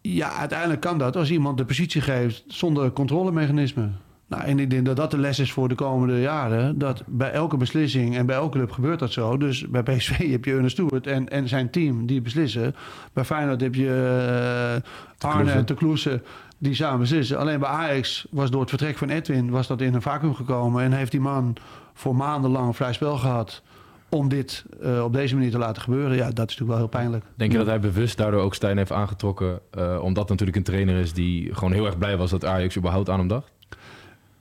[0.00, 3.88] Ja, uiteindelijk kan dat als iemand de positie geeft zonder controlemechanisme.
[4.28, 6.78] Nou, en ik denk dat dat de les is voor de komende jaren.
[6.78, 9.36] Dat bij elke beslissing en bij elke club gebeurt dat zo.
[9.36, 12.74] Dus bij PSV heb je Ernest Stewart en, en zijn team die beslissen.
[13.12, 14.82] Bij Feyenoord heb je
[15.18, 16.22] eh, Arne en Te Kloese
[16.58, 17.38] die samen beslissen.
[17.38, 20.82] Alleen bij Ajax was door het vertrek van Edwin was dat in een vacuüm gekomen.
[20.82, 21.56] En heeft die man
[21.94, 23.62] voor maandenlang vrij spel gehad
[24.08, 26.16] om dit eh, op deze manier te laten gebeuren.
[26.16, 27.24] Ja, dat is natuurlijk wel heel pijnlijk.
[27.34, 29.60] Denk je dat hij bewust daardoor ook Stijn heeft aangetrokken?
[29.70, 33.10] eh, omdat natuurlijk een trainer is die gewoon heel erg blij was dat Ajax überhaupt
[33.10, 33.52] aan hem dacht?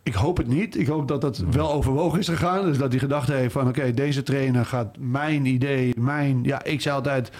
[0.05, 0.77] Ik hoop het niet.
[0.77, 2.65] Ik hoop dat dat wel overwogen is gegaan.
[2.65, 3.67] Dus dat hij gedacht heeft van...
[3.67, 6.43] oké, deze trainer gaat mijn idee, mijn...
[6.43, 7.31] Ja, ik zei altijd...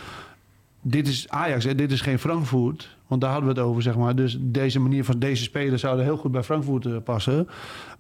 [0.82, 2.98] Dit is Ajax, hè, dit is geen Frankfurt.
[3.08, 4.16] Want daar hadden we het over, zeg maar.
[4.16, 7.48] Dus deze manier van deze spelers zouden heel goed bij Frankfurt eh, passen.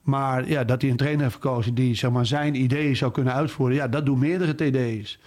[0.01, 1.73] Maar ja, dat hij een trainer heeft gekozen...
[1.73, 3.75] die zeg maar, zijn ideeën zou kunnen uitvoeren...
[3.75, 5.19] ja, dat doen meerdere TD's.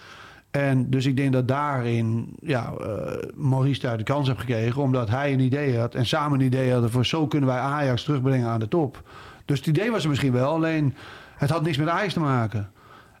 [0.51, 2.87] En dus ik denk dat daarin ja, eh,
[3.35, 4.81] Maurice daar de kans heeft gekregen.
[4.81, 5.95] Omdat hij een idee had.
[5.95, 9.03] En samen een idee hadden voor zo kunnen wij Ajax terugbrengen aan de top.
[9.49, 10.53] Dus het idee was er misschien wel.
[10.53, 10.95] Alleen
[11.37, 12.71] het had niks met Ajax te maken.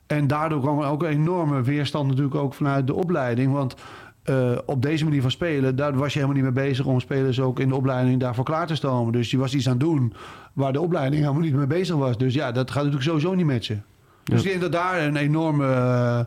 [0.07, 3.53] En daardoor kwam er ook een enorme weerstand natuurlijk ook vanuit de opleiding.
[3.53, 3.75] Want
[4.23, 7.39] eh, op deze manier van spelen, daar was je helemaal niet mee bezig om spelers
[7.39, 9.13] ook in de opleiding daarvoor klaar te stomen.
[9.13, 10.13] Dus je was iets aan het doen
[10.53, 12.17] waar de opleiding helemaal niet mee bezig was.
[12.17, 13.77] Dus ja, dat gaat natuurlijk sowieso niet met je.
[14.23, 16.19] Dus ik denk dat daar een enorme eh,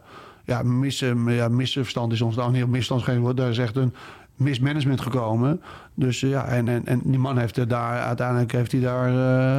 [0.45, 3.37] ja, mis, eh, ja, misverstand is ons dan op misstand geen woord.
[3.37, 3.95] Daar is echt een
[4.43, 5.61] mismanagement gekomen.
[5.95, 9.09] Dus eh, ja, en, en, en die man heeft er daar uiteindelijk heeft hij daar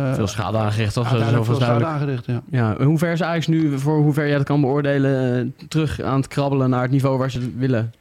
[0.09, 1.05] eh, Veel schade aangericht, toch?
[1.07, 2.19] Uiteindelijk veel zoveel schade duidelijk.
[2.25, 2.43] aangericht.
[2.49, 2.75] Ja.
[2.77, 6.01] Ja, hoe ver is Ajax nu, voor hoe ver jij dat kan beoordelen, eh, terug
[6.01, 7.93] aan het krabbelen naar het niveau waar ze willen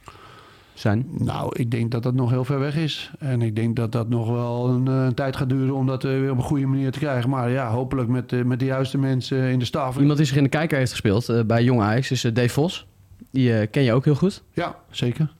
[0.75, 1.07] zijn?
[1.11, 3.11] Nou, ik denk dat dat nog heel ver weg is.
[3.19, 6.31] En ik denk dat dat nog wel een, een tijd gaat duren om dat weer
[6.31, 7.31] op een goede manier te krijgen.
[7.31, 9.99] Maar ja, hopelijk met, met de juiste mensen in de staf.
[9.99, 12.87] Iemand die zich in de kijker heeft gespeeld bij Jong Ajax is Dave Vos.
[13.31, 14.43] Die ken je ook heel goed.
[14.53, 15.33] Ja, zeker.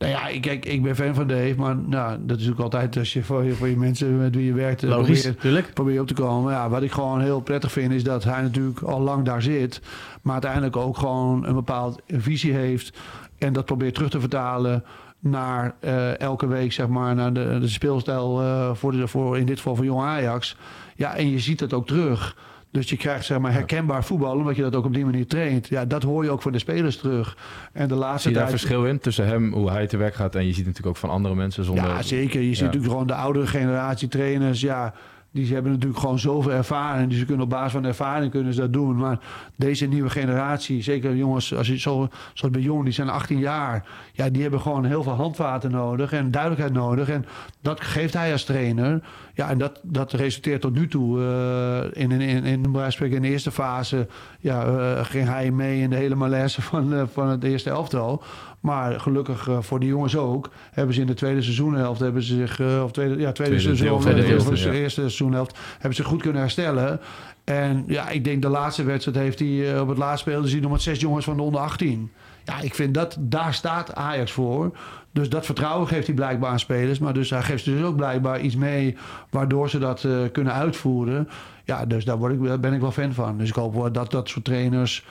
[0.00, 2.96] Nou ja, ik, kijk, ik ben fan van Dave, maar nou, dat is ook altijd
[2.96, 4.82] als je voor je, voor je mensen met wie je werkt...
[4.82, 5.74] eh, Logisch, probeert- natuurlijk.
[5.74, 6.52] probeer op te komen.
[6.52, 9.80] Ja, wat ik gewoon heel prettig vind is dat hij natuurlijk al lang daar zit.
[10.22, 12.98] Maar uiteindelijk ook gewoon een bepaald visie heeft.
[13.38, 14.84] En dat probeert terug te vertalen
[15.18, 19.46] naar eh, elke week, zeg maar, naar de, de speelstijl eh, voor, de, voor in
[19.46, 20.56] dit geval voor Jong Ajax.
[20.96, 22.36] Ja, en je ziet dat ook terug.
[22.72, 25.68] Dus je krijgt zeg maar herkenbaar voetbal, omdat je dat ook op die manier traint.
[25.68, 27.36] Ja, dat hoor je ook van de spelers terug.
[27.72, 28.60] En de laatste Zie je daar tijd...
[28.60, 30.34] verschil in tussen hem, hoe hij te werk gaat...
[30.34, 31.84] en je ziet natuurlijk ook van andere mensen zonder...
[31.84, 32.40] Ja, zeker.
[32.40, 32.64] Je ziet Ja.
[32.64, 34.60] natuurlijk gewoon de oudere generatie trainers.
[34.60, 34.94] Ja,
[35.32, 37.08] die hebben natuurlijk gewoon zoveel ervaring.
[37.08, 38.96] Dus ze kunnen op basis van ervaring kunnen ze dat doen.
[38.96, 39.18] Maar
[39.56, 43.86] deze nieuwe generatie, zeker jongens als je zo, zoals bij Jong, die zijn 18 jaar.
[44.12, 47.08] Ja, die hebben gewoon heel veel handvaten nodig en duidelijkheid nodig.
[47.08, 47.26] En
[47.62, 49.02] dat geeft hij als trainer.
[49.40, 53.28] Ja, en dat, dat resulteert tot nu toe eh, in, in, in, in, in de
[53.28, 54.06] eerste fase.
[54.40, 58.22] Ja, eh, ging hij mee in de hele malaise van, eh, van het eerste elftal.
[58.60, 62.60] Maar gelukkig voor die jongens ook, hebben ze in de tweede seizoenhelft, hebben ze zich,
[62.60, 64.88] of tweede, ja, tweede, Tweede seizoen, of de eerste, ja.
[64.88, 67.00] seizoenhelft, hebben ze goed kunnen herstellen.
[67.44, 70.72] En ja, ik denk de laatste wedstrijd heeft hij op het laatst speelde hij nog
[70.72, 72.10] met zes jongens van de onder 18.
[72.50, 74.76] Ja, ik vind dat, daar staat Ajax voor.
[75.12, 76.98] Dus dat vertrouwen geeft hij blijkbaar aan spelers.
[76.98, 78.96] Maar dus hij geeft ze dus ook blijkbaar iets mee
[79.30, 81.28] waardoor ze dat eh, kunnen uitvoeren.
[81.64, 83.38] Ja, dus daar, word ik, daar ben ik wel fan van.
[83.38, 85.06] Dus ik hoop dat dat soort trainers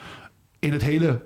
[0.58, 1.20] in het hele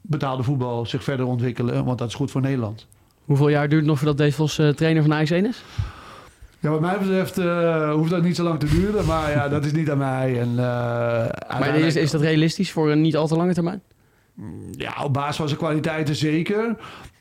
[0.00, 1.84] betaalde voetbal zich verder ontwikkelen.
[1.84, 2.86] Want dat is goed voor Nederland.
[3.24, 5.62] Hoeveel jaar duurt het nog voordat Dave Vos eh, trainer van Ajax 1 is?
[6.60, 9.06] Ja, wat mij betreft eh, hoeft dat niet zo lang te duren.
[9.06, 10.40] Maar ja, dat is niet aan mij.
[10.40, 13.82] En, Maar is, is dat realistisch voor een niet al te lange termijn?
[14.70, 16.76] Ja, op basis van zijn kwaliteiten zeker.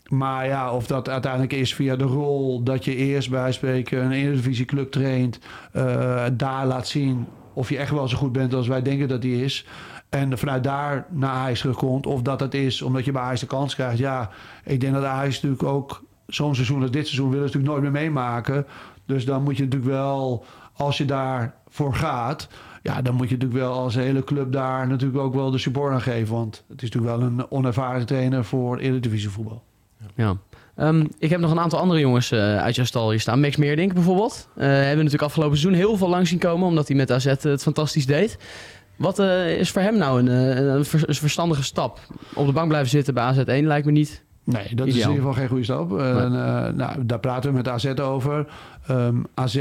[0.09, 4.11] Maar ja, of dat uiteindelijk is via de rol dat je eerst bij spreken een
[4.11, 5.39] Eredivisieclub traint,
[5.71, 9.21] eh, daar laat zien of je echt wel zo goed bent als wij denken dat
[9.21, 9.65] die is.
[10.09, 12.05] En vanuit daar naar Ajax terugkomt.
[12.05, 13.97] Of dat het is omdat je bij Ajax de kans krijgt.
[13.97, 14.29] Ja,
[14.63, 18.01] ik denk dat Ajax natuurlijk ook zo'n seizoen als dit seizoen willen natuurlijk nooit meer
[18.01, 18.65] meemaken.
[19.05, 22.47] Dus dan moet je natuurlijk wel, als je daarvoor gaat...
[22.87, 25.93] Ja, dan moet je natuurlijk wel als hele club daar natuurlijk ook wel de support
[25.93, 26.35] aan geven.
[26.35, 29.63] Want het is natuurlijk wel een onervaren trainer voor Eredivisie voetbal.
[30.15, 30.37] Ja.
[30.75, 33.39] Ehm, ik heb nog een aantal andere jongens eh, uit jouw stal hier staan.
[33.39, 34.49] Max Meerdink bijvoorbeeld.
[34.55, 37.61] Eh hebben natuurlijk afgelopen seizoen heel veel lang zien komen, omdat hij met AZ het
[37.61, 38.37] fantastisch deed.
[38.95, 41.99] Wat eh, is voor hem nou een, een, een verstandige stap?
[42.33, 44.23] Op de bank blijven zitten bij AZ 1 lijkt me niet.
[44.53, 45.99] Nee, dat is in ieder geval geen goede stap.
[45.99, 48.47] En, eh, nou, daar praten we met AZ over.
[48.87, 49.55] Ehm, AZ,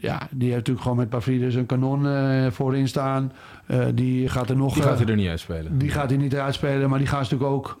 [0.00, 3.32] ja, die heeft natuurlijk gewoon met Pavlidis een kanon eh, voorin staan.
[3.66, 4.74] Eh, die gaat er nog...
[4.74, 5.78] Die gaat hij er niet uitspelen.
[5.78, 7.78] Die gaat hij niet uitspelen, maar die gaan ze natuurlijk ook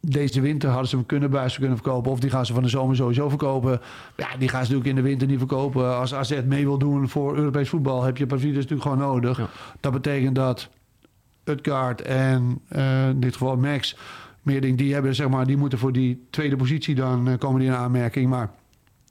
[0.00, 2.10] deze winter hadden ze hem kunnen bij ze kunnen verkopen.
[2.10, 3.80] Of die gaan ze van de zomer sowieso verkopen.
[4.16, 5.96] Ja, die gaan ze natuurlijk in de winter niet verkopen.
[5.96, 9.38] Als AZ mee wil doen voor Europees voetbal, heb je Pavlidis natuurlijk gewoon nodig.
[9.38, 9.48] Ja.
[9.80, 10.68] Dat betekent dat
[11.44, 12.60] Utgaard en
[13.10, 13.96] in dit geval Max,
[14.48, 17.68] Meerding, die, hebben, zeg maar, die moeten voor die tweede positie dan eh, komen die
[17.68, 18.28] in aanmerking.
[18.28, 18.50] Maar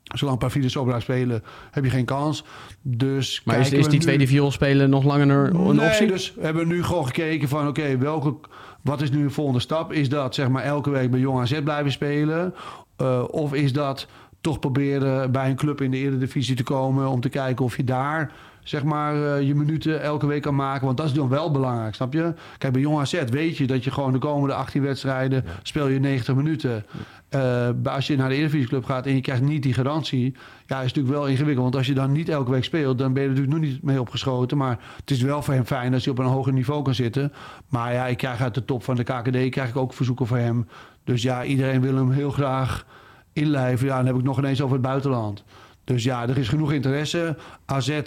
[0.04, 2.44] zolang Pavlidis zo blijft spelen, heb je geen kans.
[2.82, 6.08] Dus Maar is, is die nu- tweede viool spelen nog langer een nee, optie?
[6.08, 7.68] dus we hebben nu gewoon gekeken van...
[7.68, 8.36] oké, welke
[8.82, 9.94] wat is nu de volgende stap?
[9.94, 12.54] Is dat zeg maar elke week bij Jong AZ blijven spelen?
[12.98, 14.08] Eh, of is dat
[14.42, 17.08] toch proberen bij een club in de Eredivisie te komen...
[17.08, 18.32] om te kijken of je daar
[18.68, 20.86] zeg maar eh, je minuten elke week kan maken?
[20.86, 22.34] Want dat is dan wel belangrijk, snap je?
[22.58, 25.46] Kijk, bij Jong AZ weet je dat je gewoon de komende 18 wedstrijden...
[25.64, 26.86] speel je 90 minuten.
[27.30, 30.36] Eh, als je naar de Eredivisieclub gaat en je krijgt niet die garantie...
[30.66, 31.64] ja, is natuurlijk wel ingewikkeld.
[31.64, 32.98] Want als je dan niet elke week speelt...
[32.98, 34.58] dan ben je er natuurlijk nog niet mee opgeschoten.
[34.58, 37.34] Maar het is wel voor hem fijn als hij op een hoger niveau kan zitten.
[37.70, 40.38] Maar ja, ik krijg uit de top van de KKD krijg ik ook verzoeken voor
[40.38, 40.68] hem.
[41.04, 42.86] Dus ja, iedereen wil hem heel graag
[43.34, 43.88] inlijven.
[43.88, 45.44] Ja, dan heb ik nog ineens over het buitenland.
[45.84, 47.38] Dus ja, er is genoeg interesse.
[47.66, 48.02] AZ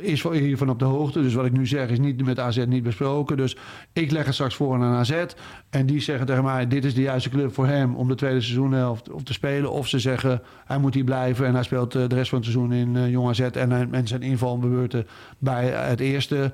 [0.00, 1.22] is hiervan op de hoogte.
[1.22, 3.36] Dus wat ik nu zeg is niet met AZ niet besproken.
[3.36, 3.56] Dus
[3.92, 5.24] ik leg het straks voor aan AZ.
[5.70, 7.94] En die zeggen tegen mij, dit is de juiste club voor hem...
[7.94, 9.72] om de tweede seizoenhelft op te spelen.
[9.72, 11.46] Of ze zeggen, hij moet hier blijven...
[11.46, 13.40] en hij speelt eh, de rest van het seizoen in eh, Jong AZ...
[13.40, 15.06] en, en zijn invalbeurten
[15.38, 16.52] bij het eerste...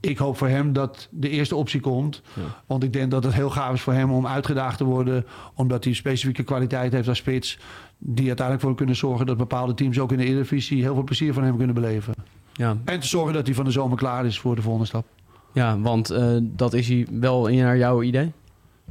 [0.00, 2.22] Ik hoop voor hem dat de eerste optie komt.
[2.66, 5.26] Want ik denk dat het heel gaaf is voor hem om uitgedaagd te worden.
[5.54, 7.58] Omdat hij specifieke kwaliteit heeft als spits.
[7.98, 11.32] Die uiteindelijk voor kunnen zorgen dat bepaalde teams ook in de Eredivisie heel veel plezier
[11.32, 12.14] van hem kunnen beleven.
[12.60, 15.06] Ja, En te zorgen dat hij van de zomer klaar is voor de volgende stap.
[15.52, 18.32] ja want eh, dat is hij wel in naar jouw idee.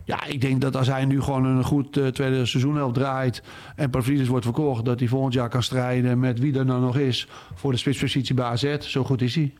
[0.03, 3.41] Ja, ik denk dat als hij nu gewoon een goed eh, tweede seizoenhelft draait
[3.75, 6.97] en Pavlidis wordt verkocht, dat hij volgend jaar kan strijden met wie er dan nog
[6.97, 8.77] is voor de spitspositie bij AZ.
[8.79, 9.53] Zo goed is hij.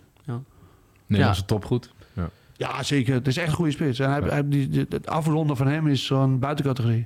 [1.05, 1.91] Nederlandse top goed.
[2.13, 2.29] Ja.
[2.57, 3.13] Ja, zeker.
[3.13, 3.99] Het is echt een goede spits.
[3.99, 7.05] En hij, hij, die, die- het afronden van hem is zo'n buitencategorie.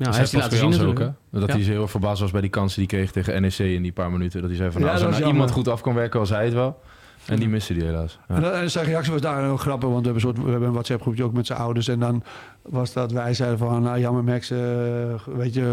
[0.00, 1.00] Ja, Dat hij heeft laten zien natuurlijk.
[1.00, 1.12] ook?
[1.30, 1.54] Dat Ja.
[1.54, 3.92] hij heel erg verbaasd was bij die kansen die hij kreeg tegen NEC in die
[3.92, 4.40] paar minuten.
[4.40, 6.30] Dat hij zei van, Ja, nou, als er nou iemand goed af kan werken, was
[6.30, 6.80] hij het wel.
[7.26, 8.18] En die miste die helaas.
[8.28, 8.34] Ja.
[8.34, 10.68] En, en zijn reactie was daar heel grappig, want we hebben, een soort, we hebben
[10.68, 11.88] een WhatsApp groepje ook met zijn ouders.
[11.88, 12.22] En dan
[12.62, 14.58] was dat wij zeiden van, nou jammer Max, eh,
[15.26, 15.72] weet je,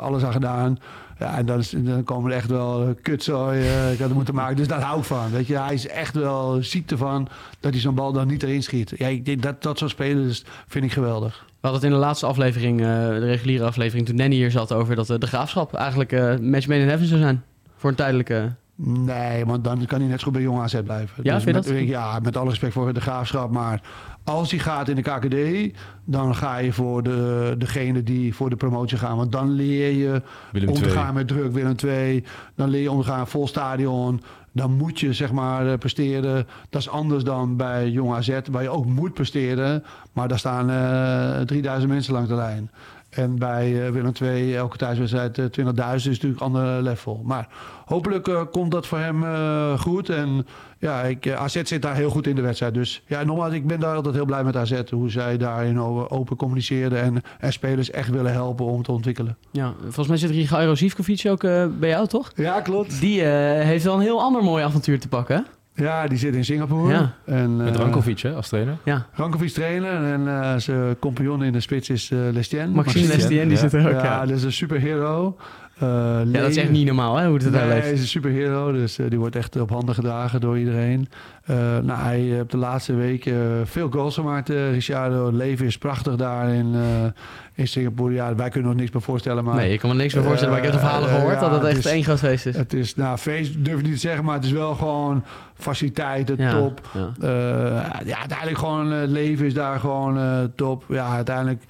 [0.00, 0.78] alles aan gedaan.
[1.18, 4.16] Ja, en dan, is, dan komen er echt wel eh, kutzooi, eh, ik had het
[4.16, 4.56] moeten maken.
[4.56, 5.58] Dus daar hou ik van, weet je.
[5.58, 7.28] Hij is echt wel ziek ervan
[7.60, 8.92] dat hij zo'n bal dan niet erin schiet.
[8.96, 11.44] Ja, ik denk dat dat soort spelers vind ik geweldig.
[11.46, 14.72] We hadden het in de laatste aflevering, eh, de reguliere aflevering, toen Danny hier zat
[14.72, 17.42] over dat de graafschap eigenlijk match made in heaven zou zijn.
[17.76, 18.52] Voor een tijdelijke...
[18.80, 21.22] Nee, want dan kan hij net zo goed bij Jong AZ blijven.
[21.22, 21.88] Ja, vind je met, dat?
[21.88, 23.50] Ja, met alle respect voor de graafschap.
[23.50, 23.80] Maar
[24.28, 28.56] als hij gaat in de KKD, dan ga je voor de, degene die voor de
[28.56, 29.16] promotie gaan.
[29.16, 30.90] Want dan leer je Willem om te II.
[30.90, 32.24] gaan met druk, Willem II.
[32.54, 34.22] Dan leer je om te gaan vol stadion.
[34.52, 36.46] Dan moet je zeg maar eh, presteren.
[36.70, 39.84] Dat is anders dan bij Jong AZ, waar je ook moet presteren.
[40.12, 42.70] Maar daar staan eh 3000 mensen langs de lijn.
[43.08, 47.22] En bij eh, Willem II, elke thuiswedstrijd eh, 20.000 is natuurlijk een ander level.
[47.24, 47.48] Maar
[47.84, 50.08] hopelijk eh, komt dat voor hem eh, goed.
[50.08, 50.46] En
[50.78, 52.74] ja, ik, eh, AZ zit daar heel goed in de wedstrijd.
[52.74, 54.90] Dus ja, nogmaals, ik ben daar altijd heel blij met AZ.
[54.90, 59.36] Hoe zij daarin open communiceren en, en spelers echt willen helpen om te ontwikkelen.
[59.50, 62.32] Ja, volgens mij zit Rigairo Zivkovic ook eh, bij jou, toch?
[62.34, 63.00] Ja, klopt.
[63.00, 65.46] Die eh, heeft wel een heel ander mooi avontuur te pakken?
[65.78, 66.92] Ja, die zit in Singapore.
[66.92, 67.12] Ja.
[67.24, 68.76] En, Met eh, Rankovic hè, als trainer.
[68.84, 70.12] Ja, Rankovic trainer.
[70.12, 72.70] En eh, zijn compagnon in de spits is eh Lestien.
[72.70, 73.56] Maxime Maxime, Lestien, die ja.
[73.56, 74.26] zit er ook, Ja, ja.
[74.26, 75.36] dat is een superhero.
[75.78, 75.88] Eh,
[76.32, 77.92] Ja, dat is echt niet normaal, hè, hoe het daar Nee, hij leeft.
[77.92, 81.08] is een superhero, dus eh, die wordt echt op handen gedragen door iedereen.
[81.44, 85.26] Eh, nou, hij heeft de laatste weken veel goals gemaakt, Ricciardo.
[85.26, 86.74] Het leven is prachtig daar in,
[87.54, 88.14] in Singapore.
[88.14, 89.54] Ja, wij kunnen ons niks meer voorstellen, maar...
[89.54, 91.50] Nee, ik kan me niks meer voorstellen, maar ik heb de verhalen Eh, gehoord dat
[91.50, 92.56] het echt één groot feest is.
[92.56, 96.36] Het is, nou, feest durf ik niet te zeggen, maar het is wel gewoon faciliteiten,
[96.38, 96.80] Ja, top.
[96.94, 97.10] ja.
[98.04, 100.84] Ja, uiteindelijk gewoon het leven is daar gewoon top.
[100.88, 101.62] Ja, uiteindelijk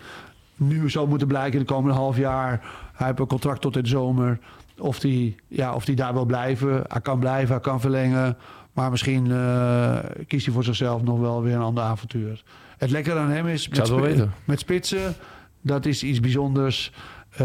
[0.56, 2.60] nu zou moeten blijken in de komende half jaar.
[2.98, 4.38] Hij heeft een contract tot in de zomer.
[4.78, 6.84] Of hij ja, of die daar wil blijven.
[6.88, 8.36] Hij kan blijven, hij kan verlengen.
[8.72, 12.42] Maar misschien eh, kiest hij voor zichzelf nog wel weer een ander avontuur.
[12.78, 14.32] Het lekkere aan hem is weten.
[14.44, 15.14] met spitsen.
[15.60, 16.92] Dat is iets bijzonders.
[17.30, 17.38] Eh,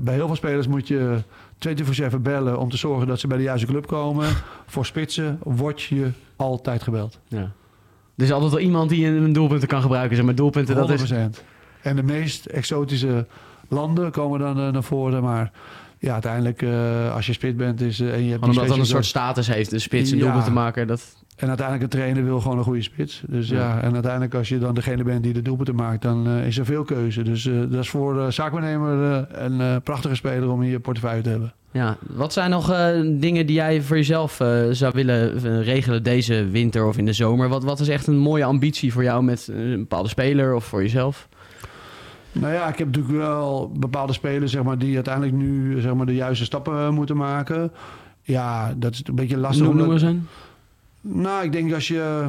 [0.00, 1.18] bij heel veel spelers moet je
[1.58, 4.28] 24-7 bellen om te zorgen dat ze bij de juiste club komen.
[4.66, 7.20] Voor spitsen word je altijd gebeld.
[7.28, 7.52] Ja.
[8.16, 10.16] Er is altijd wel iemand die een doelpunten kan gebruiken.
[10.16, 11.02] Zeg maar doelpunten, dat 100%.
[11.02, 11.12] is...
[11.82, 13.26] En de meest exotische
[13.68, 15.22] landen komen dan eh, naar voren.
[15.22, 15.50] Maar
[15.98, 18.86] ja, uiteindelijk eh, als je spit bent is, eh, en je hebt omdat dat een
[18.86, 20.22] soort status heeft, een spits, een Ja.
[20.22, 20.86] doelpunt te maken.
[20.86, 21.16] Dat...
[21.36, 23.22] En uiteindelijk een trainer wil gewoon een goede spits.
[23.28, 23.80] Dus ja, Ja.
[23.80, 26.84] en uiteindelijk als je dan degene bent die de doelpunten maakt, dan is er veel
[26.84, 27.22] keuze.
[27.22, 31.52] Dus dat is voor de zaakwaarnemer een prachtige speler om in je portefeuille te hebben.
[31.70, 32.66] Ja, wat zijn nog
[33.02, 34.40] dingen die jij voor jezelf
[34.70, 37.48] zou willen regelen deze winter of in de zomer?
[37.48, 40.82] Wat, wat is echt een mooie ambitie voor jou met een bepaalde speler of voor
[40.82, 41.28] jezelf?
[42.34, 46.06] Nou ja, ik heb natuurlijk wel bepaalde spelers zeg maar, die uiteindelijk nu zeg maar,
[46.06, 47.72] de juiste stappen eh, moeten maken.
[48.22, 49.66] Ja, dat is een beetje lastig.
[49.66, 50.26] Noem, eens een.
[51.00, 52.26] Nou, ik denk als je...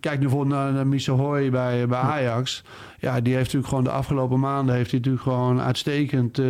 [0.00, 2.64] Kijkt nu bijvoorbeeld naar, naar bij, bij Ajax.
[2.98, 4.74] Ja, die heeft natuurlijk gewoon de afgelopen maanden...
[4.74, 6.38] heeft hij natuurlijk gewoon uitstekend...
[6.38, 6.46] eh,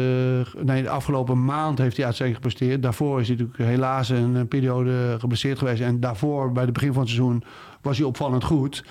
[0.62, 2.82] nee, de afgelopen maand heeft hij uitstekend gepresteerd.
[2.82, 5.80] Daarvoor is hij natuurlijk helaas een, een periode geblesseerd geweest.
[5.82, 7.45] En daarvoor, bij het begin van het seizoen...
[7.82, 8.84] was hij opvallend goed.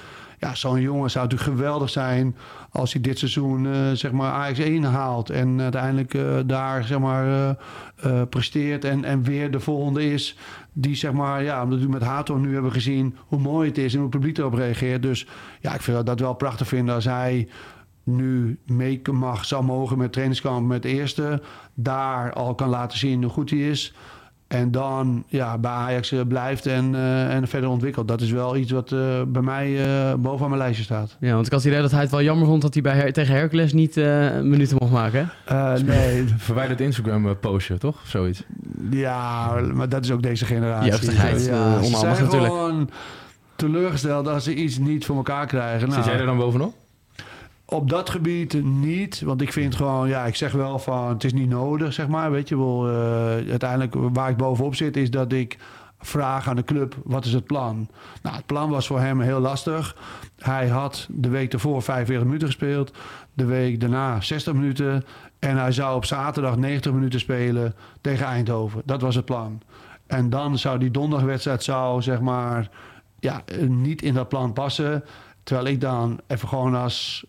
[0.44, 2.36] Ja, zo'n jongen zou natuurlijk geweldig zijn...
[2.70, 5.30] als hij dit seizoen eh, zeg maar Ajax 1 haalt...
[5.30, 7.58] en uiteindelijk eh, daar zeg maar,
[7.96, 8.86] eh, presteert...
[8.86, 10.38] En, en weer de volgende is
[10.74, 13.94] die zeg maar, ja, omdat we met Hato nu hebben gezien hoe mooi het is
[13.94, 15.02] en hoe het publiek erop reageert.
[15.02, 15.28] Dus
[15.62, 17.48] ja, ik vind dat wel prachtig vinden als hij
[18.04, 21.42] nu mee mag, zou mogen met trainingskamp met de eerste.
[21.74, 23.94] Daar al kan laten zien hoe goed hij is.
[24.54, 28.08] En dan ja, bij Ajax eh, blijft en, eh, en verder ontwikkelt.
[28.08, 31.18] Dat is wel iets wat eh, bij mij eh, bovenaan mijn lijstje staat.
[31.20, 32.96] Ja, want ik had het idee dat hij het wel jammer vond dat hij bij
[32.96, 35.30] Her- tegen Hercules niet eh, minuten mocht maken.
[35.46, 37.96] Eh, nee, Verwijderd Instagram eh, postje, toch?
[38.04, 38.44] Of zoiets.
[38.92, 40.90] ja, maar dat is ook deze generatie.
[40.90, 42.54] Jeugdigheid, ja, onhandig zijn natuurlijk.
[42.54, 42.90] gewoon
[43.56, 45.80] teleurgesteld als ze iets niet voor elkaar krijgen.
[45.80, 46.74] Zit Nou, jij er dan bovenop?
[47.66, 51.34] Op dat gebied niet, want ik vind gewoon, ja, ik zeg wel van, het is
[51.34, 52.32] niet nodig, zeg maar.
[52.32, 52.96] Weet je wel, eh,
[53.50, 55.58] uiteindelijk waar ik bovenop zit, is dat ik
[56.00, 57.90] vraag aan de club, wat is het plan?
[58.22, 59.96] Nou, het plan was voor hem heel lastig.
[60.38, 62.92] Hij had de week ervoor 45 minuten gespeeld,
[63.34, 65.04] de week daarna 60 minuten.
[65.40, 68.82] En hij zou op zaterdag 90 minuten spelen tegen Eindhoven.
[68.86, 69.62] Dat was het plan.
[70.08, 72.70] En dan zou die donderdagwedstrijd zou, zeg maar,
[73.20, 75.04] ja, niet in dat plan passen.
[75.44, 77.26] Terwijl ik dan even gewoon als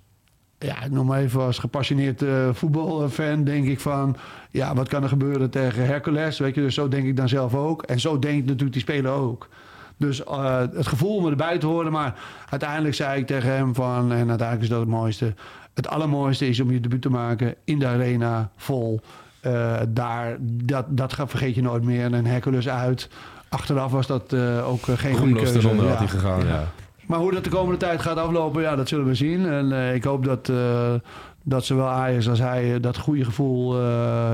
[0.65, 4.17] ja, ik noem maar even als gepassioneerd eh, voetbalfan, denk ik van,
[4.51, 6.39] ja, wat kan er gebeuren tegen Hercules?
[6.39, 7.83] Weet je, dus zo denk ik dan zelf ook.
[7.83, 9.49] En zo denkt natuurlijk die speler ook.
[9.97, 12.15] Dus eh, het gevoel om erbij te horen, maar
[12.51, 15.35] uiteindelijk zei ik tegen hem van, en uiteindelijk is dat het mooiste.
[15.75, 19.01] Het allermooiste is om je debuut te maken in de arena vol.
[19.41, 22.13] Eh, daar, dat, dat gaat- vergeet je nooit meer.
[22.13, 23.09] En Hercules uit.
[23.49, 25.59] Achteraf was dat eh, ook geen goede keuze.
[25.59, 25.99] eronder had Ja.
[25.99, 26.65] hij gegaan, ja.
[27.07, 29.47] Maar hoe dat de komende tijd gaat aflopen, ja, dat zullen we zien.
[29.47, 30.95] En eh, ik hoop dat, eh,
[31.43, 33.77] dat zowel Ajax als hij eh, dat goede gevoel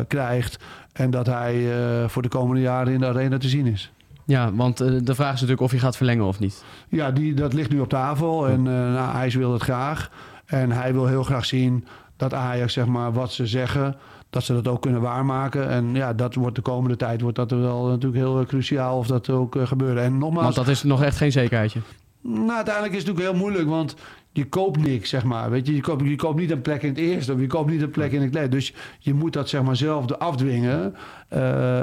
[0.09, 0.59] krijgt.
[0.93, 1.67] En dat hij
[2.07, 3.93] voor de komende jaren in de arena te zien is.
[4.25, 6.65] Ja, want de vraag is natuurlijk of hij gaat verlengen of niet.
[6.89, 8.49] Ja, die, dat ligt nu op tafel.
[8.49, 10.11] En nou, Ajax wil het graag.
[10.47, 13.97] En hij wil heel graag zien dat Ajax, zeg maar, wat ze zeggen,
[14.31, 15.69] dat ze dat ook kunnen waarmaken.
[15.69, 19.31] En ja, dat wordt de komende tijd wordt dat wel natuurlijk heel cruciaal of dat
[19.31, 19.99] ook gebeurt.
[19.99, 21.81] En nogmaals, Want dat is nog echt geen zekerheidje.
[22.23, 23.97] Nou, uiteindelijk is het natuurlijk heel moeilijk, want
[24.33, 25.51] je koopt niks, zeg maar.
[25.51, 27.71] Weet je, je koopt, je koopt niet een plek in het eerste of je koopt
[27.71, 28.51] niet een plek in het kleed.
[28.51, 30.95] Dus je moet dat zeg maar zelf afdwingen.
[31.29, 31.41] Eh,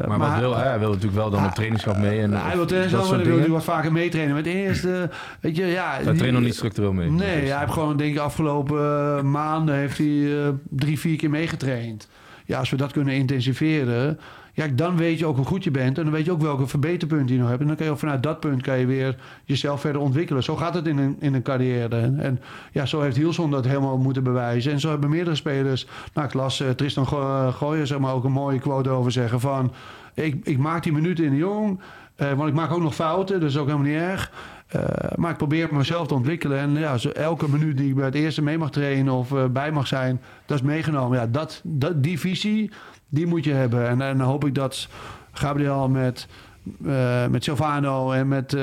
[0.08, 0.68] Maar, wat wil hij?
[0.68, 2.22] Hij wil natuurlijk wel dan op trainingskamp mee.
[2.22, 4.36] En, hij wil hij wil natuurlijk wat vaker meetrainen.
[4.36, 5.10] Met de eerste,
[5.42, 6.00] weet je, ja.
[6.02, 7.10] Hij traint nog niet structureel mee.
[7.12, 8.80] Nee, Dus, hij heeft gewoon, denk ik, afgelopen
[9.18, 12.08] eh, maanden heeft hij eh, drie, vier keer meegetraind.
[12.46, 14.20] Ja, als we dat kunnen intensiveren,
[14.58, 15.98] ja, dan weet je ook hoe goed je bent.
[15.98, 17.62] En dan weet je ook welke verbeterpunten je nog hebt.
[17.62, 20.44] En dan kan je vanuit dat punt kan je weer jezelf verder ontwikkelen.
[20.44, 21.96] Zo gaat het in een, in een carrière.
[21.96, 22.40] En, en
[22.72, 24.72] ja, zo heeft Hielson dat helemaal moeten bewijzen.
[24.72, 28.24] En zo hebben meerdere spelers, nou ik las eh, Tristan Go- Gooijer zeg maar, ook
[28.24, 29.74] een mooie quote over zeggen van...
[30.14, 31.80] Ik, ik maak die minuten in de jong,
[32.16, 34.32] eh, want ik maak ook nog fouten, dus ook helemaal niet erg.
[34.68, 34.82] Eh,
[35.16, 36.60] maar ik probeer mezelf te ontwikkelen.
[36.60, 39.46] En ja, zo elke minuut die ik bij het eerste mee mag trainen of eh,
[39.46, 41.18] bij mag zijn, dat is meegenomen.
[41.18, 42.72] Ja, dat, dat, die visie,
[43.10, 43.88] die moet je hebben.
[43.88, 44.88] En, dan hoop ik dat
[45.32, 46.28] Gabriel met,
[46.86, 48.56] eh, met Silvano en met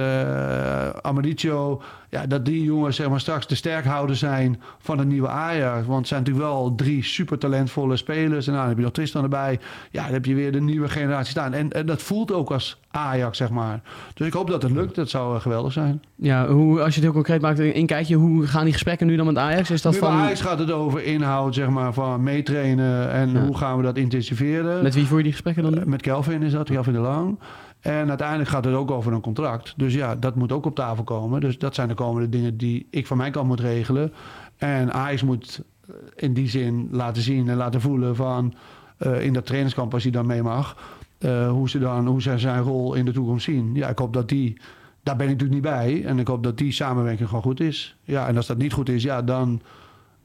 [1.02, 5.86] Amaricio, ja, dat die jongens zeg maar, straks de sterkhouder zijn van het nieuwe Ajax.
[5.86, 8.46] Want het zijn natuurlijk wel drie super talentvolle spelers.
[8.46, 9.58] En nou, dan heb je nog Tristan erbij.
[9.90, 11.52] Ja, dan heb je weer de nieuwe generatie staan.
[11.52, 13.80] En, en dat voelt ook als Ajax, zeg maar.
[14.14, 14.94] Dus ik hoop dat het lukt.
[14.94, 16.02] Dat zou eh, geweldig zijn.
[16.14, 19.16] Ja, hoe, als je het heel concreet maakt, een kijkje, hoe gaan die gesprekken nu
[19.16, 19.70] dan met Ajax?
[19.70, 20.10] Is dat nu van...
[20.10, 23.44] Ajax gaat het over inhoud, zeg maar, van meetrainen en Ja.
[23.44, 24.82] hoe gaan we dat intensiveren.
[24.82, 25.82] Met wie voer je die gesprekken dan?
[25.86, 27.38] Met Kelvin is dat, Kelvin de Lang.
[27.84, 29.74] En uiteindelijk gaat het ook over een contract.
[29.76, 31.40] Dus ja, dat moet ook op tafel komen.
[31.40, 34.12] Dus dat zijn de komende dingen die ik van mijn kant moet regelen.
[34.56, 38.54] En Ajax moet eh, in die zin laten zien en laten voelen van...
[38.96, 40.76] eh, in dat trainingskamp als hij dan mee mag...
[41.18, 43.74] eh, hoe, ze dan, hoe zij zijn rol in de toekomst zien.
[43.74, 44.60] Ja, ik hoop dat die...
[45.02, 46.04] Daar ben ik natuurlijk niet bij.
[46.04, 47.96] En ik hoop dat die samenwerking gewoon goed is.
[48.02, 49.60] Ja, en als dat niet goed is, ja, dan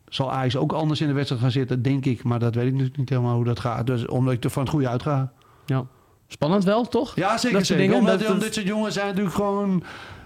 [0.09, 2.23] zal Ajax ook anders in de wedstrijd gaan zitten, denk ik.
[2.23, 3.87] Maar dat weet ik natuurlijk niet helemaal hoe dat gaat.
[3.87, 5.31] Dus omdat ik er van het goede uitga.
[5.65, 5.85] Ja.
[6.31, 7.15] Spannend wel, toch?
[7.15, 7.57] Ja, zeker.
[7.57, 7.83] Dat zeker.
[7.83, 9.83] dingen, Omdat, dat- dit soort jongens zijn natuurlijk gewoon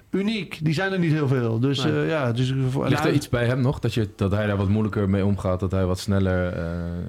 [0.09, 0.59] uniek.
[0.63, 1.59] Die zijn er niet heel veel.
[1.59, 2.01] Dus Nee.
[2.01, 3.79] eh, ja, dus Ligt er nou, iets bij hem nog?
[3.79, 5.59] Dat, je, dat hij daar wat moeilijker mee omgaat?
[5.59, 6.65] Dat hij wat sneller eh,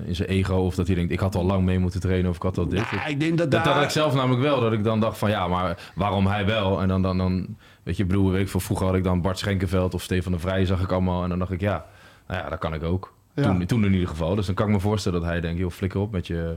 [0.07, 0.55] in zijn ego...
[0.57, 2.69] Of dat hij denkt, ik had al lang mee moeten trainen of ik had al
[2.69, 2.83] dit.
[2.91, 3.75] ja, ik denk dat Dat, daar...
[3.75, 4.61] dat ik zelf namelijk wel.
[4.61, 6.81] Dat ik dan dacht van ja, maar waarom hij wel?
[6.81, 7.47] En dan, dan, dan
[7.83, 10.39] weet je, bedoel, weet ik veel, vroeger had ik dan Bart Schenkenveld of Stefan de
[10.39, 11.23] Vrij zag ik allemaal.
[11.23, 11.85] En dan dacht ik ja,
[12.29, 13.13] nou ja, dat kan ik ook.
[13.35, 13.43] Ja.
[13.43, 14.35] Toen, toen in ieder geval.
[14.35, 16.55] Dus dan kan ik me voorstellen dat hij denkt, joh, flikker op met je...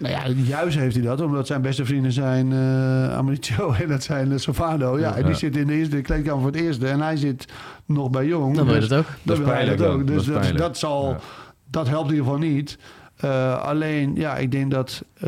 [0.00, 4.02] Nou ja, juist heeft hij dat, omdat zijn beste vrienden zijn eh Amaricio en dat
[4.02, 4.98] zijn uh, Sofano.
[4.98, 5.38] Ja, en die Ja.
[5.38, 7.46] zit in de eerste kleedkamer voor het eerste en hij zit
[7.86, 8.56] nog bij Jong.
[8.56, 9.06] Dan wil je Dus dat ook.
[9.22, 10.06] Dat is wil hij pijnlijk ook.
[10.06, 10.16] dan.
[10.16, 11.18] Dus Dat dat, dat zal, Ja.
[11.70, 12.78] dat helpt in ieder geval niet.
[13.20, 15.22] Eh, alleen, ja, ik denk dat eh,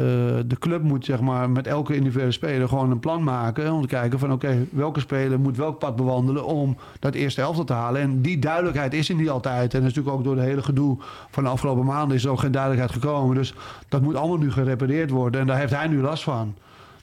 [0.46, 3.72] de club moet zeg maar, met elke individuele speler gewoon een plan maken.
[3.72, 7.64] Om te kijken van oké, welke speler moet welk pad bewandelen om dat eerste elftal
[7.64, 8.00] te halen.
[8.00, 9.74] En die duidelijkheid is er niet altijd.
[9.74, 10.96] En dat is natuurlijk ook door het hele gedoe
[11.30, 13.36] van de afgelopen maanden is er ook geen duidelijkheid gekomen.
[13.36, 13.54] Dus
[13.88, 15.40] dat moet allemaal nu gerepareerd worden.
[15.40, 16.54] En daar heeft hij nu last van.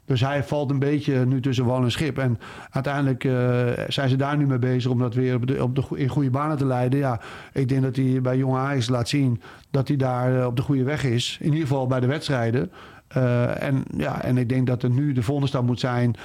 [0.09, 2.17] Dus hij valt een beetje nu tussen wal en schip.
[2.17, 2.39] En
[2.69, 5.83] uiteindelijk eh, zijn ze daar nu mee bezig om dat weer op de, op de,
[5.95, 6.99] in goede banen te leiden.
[6.99, 7.19] Ja,
[7.53, 9.41] ik denk dat hij bij Jong Ajax laat zien
[9.71, 11.37] dat hij daar eh, op de goede weg is.
[11.39, 12.71] In ieder geval bij de wedstrijden.
[13.07, 16.15] Eh, en, ja, en ik denk dat er nu de volgende stap moet zijn.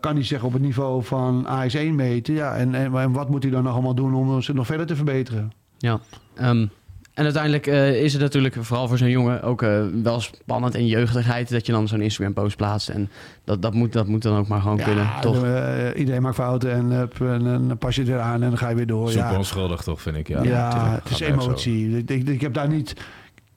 [0.00, 2.34] kan hij zich op het niveau van Ajax 1 meten?
[2.34, 4.86] Ja, en, en, en wat moet hij dan nog allemaal doen om ze nog verder
[4.86, 5.52] te verbeteren?
[5.78, 6.00] Ja.
[6.34, 6.66] Ehm,
[7.14, 10.86] en uiteindelijk eh, is het natuurlijk, vooral voor zo'n jongen, ook eh, wel spannend en
[10.86, 12.88] jeugdigheid dat je dan zo'n Instagram-post plaatst.
[12.88, 13.10] En
[13.44, 15.44] dat, dat, moet, dat moet dan ook maar gewoon kunnen, toch?
[15.44, 18.48] eh, iedereen maakt fouten en, hup, en, en dan pas je het weer aan en
[18.48, 19.10] dan ga je weer door.
[19.10, 19.36] Super ja.
[19.36, 20.28] onschuldig toch, vind ik.
[20.28, 21.96] Ja, Ja, het is emotie.
[21.96, 22.94] Ik, ik, ik heb daar niet...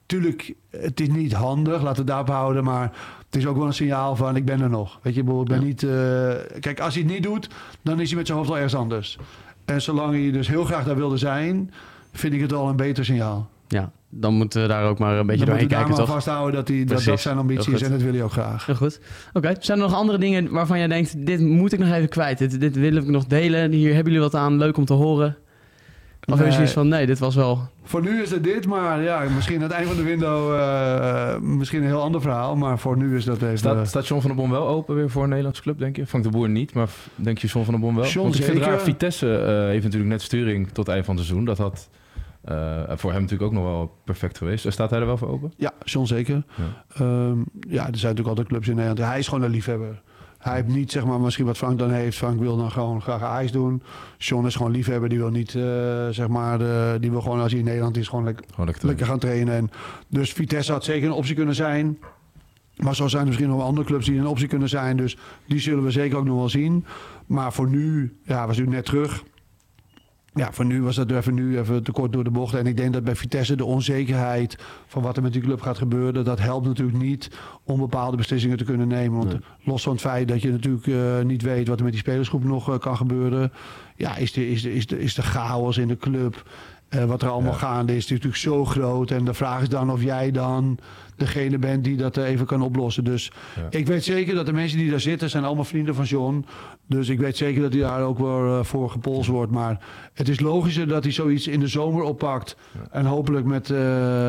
[0.06, 2.64] Tuurlijk, het is niet handig, laten we het daarop houden.
[2.64, 2.92] Maar
[3.26, 4.98] het is ook wel een signaal van, ik ben er nog.
[5.02, 5.66] Weet je, ik ben Ja.
[5.66, 5.82] niet...
[5.82, 5.90] eh,
[6.60, 7.48] kijk, als hij het niet doet,
[7.82, 9.18] dan is hij met zijn hoofd al ergens anders.
[9.64, 11.72] En zolang hij dus heel graag daar wilde zijn...
[12.12, 13.48] vind ik het al een beter signaal.
[13.68, 16.08] Ja, dan moeten we daar ook maar een beetje dan doorheen kijken, maar toch?
[16.08, 17.06] vasthouden dat, hij, dat Precies.
[17.06, 17.78] dat zijn ambitie Heel is.
[17.80, 17.90] goed.
[17.90, 18.66] En dat wil hij ook graag.
[18.66, 19.00] Heel goed.
[19.32, 22.38] Oké, zijn er nog andere dingen waarvan jij denkt, dit moet ik nog even kwijt.
[22.38, 23.72] Dit, dit wil ik nog delen.
[23.72, 25.36] Hier hebben jullie wat aan, leuk om te horen.
[26.32, 26.50] Of Nee.
[26.52, 27.60] zoiets van, nee, dit was wel...
[27.82, 30.54] Voor nu is het dit, maar ja, misschien aan het eind van de window...
[30.54, 32.56] eh, misschien een heel ander verhaal.
[32.56, 33.58] Maar voor nu is dat even...
[33.58, 36.06] Staat, staat John van der Bom wel open weer voor een Nederlands club, denk je?
[36.06, 38.04] Frank de Boer niet, maar denk je John van der Bom wel?
[38.06, 41.16] John Want ik vind raar, Vitesse eh, heeft natuurlijk net sturing tot het eind van
[41.16, 41.46] het seizoen.
[41.46, 41.88] Dat had
[42.44, 44.66] eh, voor hem natuurlijk ook nog wel perfect geweest.
[44.66, 45.52] Eh, Staat hij er wel voor open?
[45.56, 46.42] Ja, John zeker.
[46.54, 46.84] Ja.
[46.94, 49.08] Ehm, ja, er zijn natuurlijk altijd clubs in Nederland.
[49.10, 50.02] Hij is gewoon een liefhebber.
[50.38, 52.16] Hij heeft niet, zeg maar, misschien wat Frank dan heeft.
[52.16, 53.82] Frank wil dan gewoon graag ijs doen.
[54.18, 55.08] John is gewoon liefhebber.
[55.08, 56.58] Die wil niet, eh, zeg maar,
[57.00, 59.54] die wil gewoon als hij in Nederland is, gewoon lekker, Gewoon lekker, lekker gaan trainen.
[59.54, 59.70] En
[60.08, 61.98] dus Vitesse had zeker een optie kunnen zijn.
[62.76, 64.96] Maar zo zijn er misschien nog wel andere clubs die een optie kunnen zijn.
[64.96, 65.16] Dus
[65.46, 66.84] die zullen we zeker ook nog wel zien.
[67.26, 69.22] Maar voor nu, ja, was u net terug.
[70.38, 72.54] Ja, voor nu was dat even nu even te kort door de bocht.
[72.54, 75.78] En ik denk dat bij Vitesse de onzekerheid van wat er met die club gaat
[75.78, 77.30] gebeuren, dat helpt natuurlijk niet
[77.64, 79.18] om bepaalde beslissingen te kunnen nemen.
[79.18, 79.40] Want Nee.
[79.62, 82.44] los van het feit dat je natuurlijk eh, niet weet wat er met die spelersgroep
[82.44, 83.52] nog eh, kan gebeuren,
[83.96, 86.42] ja, is de, is de, is de, is de chaos in de club.
[86.88, 87.58] Eh, wat er allemaal Ja.
[87.58, 89.10] gaande is, is natuurlijk zo groot.
[89.10, 90.78] En de vraag is dan of jij dan
[91.16, 93.04] degene bent die dat eh, even kan oplossen.
[93.04, 93.62] Dus Ja.
[93.78, 96.44] ik weet zeker dat de mensen die daar zitten, zijn allemaal vrienden van John.
[96.86, 99.52] Dus ik weet zeker dat hij daar ook wel eh, voor gepolst wordt.
[99.52, 99.78] Maar
[100.14, 102.56] het is logischer dat hij zoiets in de zomer oppakt.
[102.90, 103.76] En hopelijk met, eh,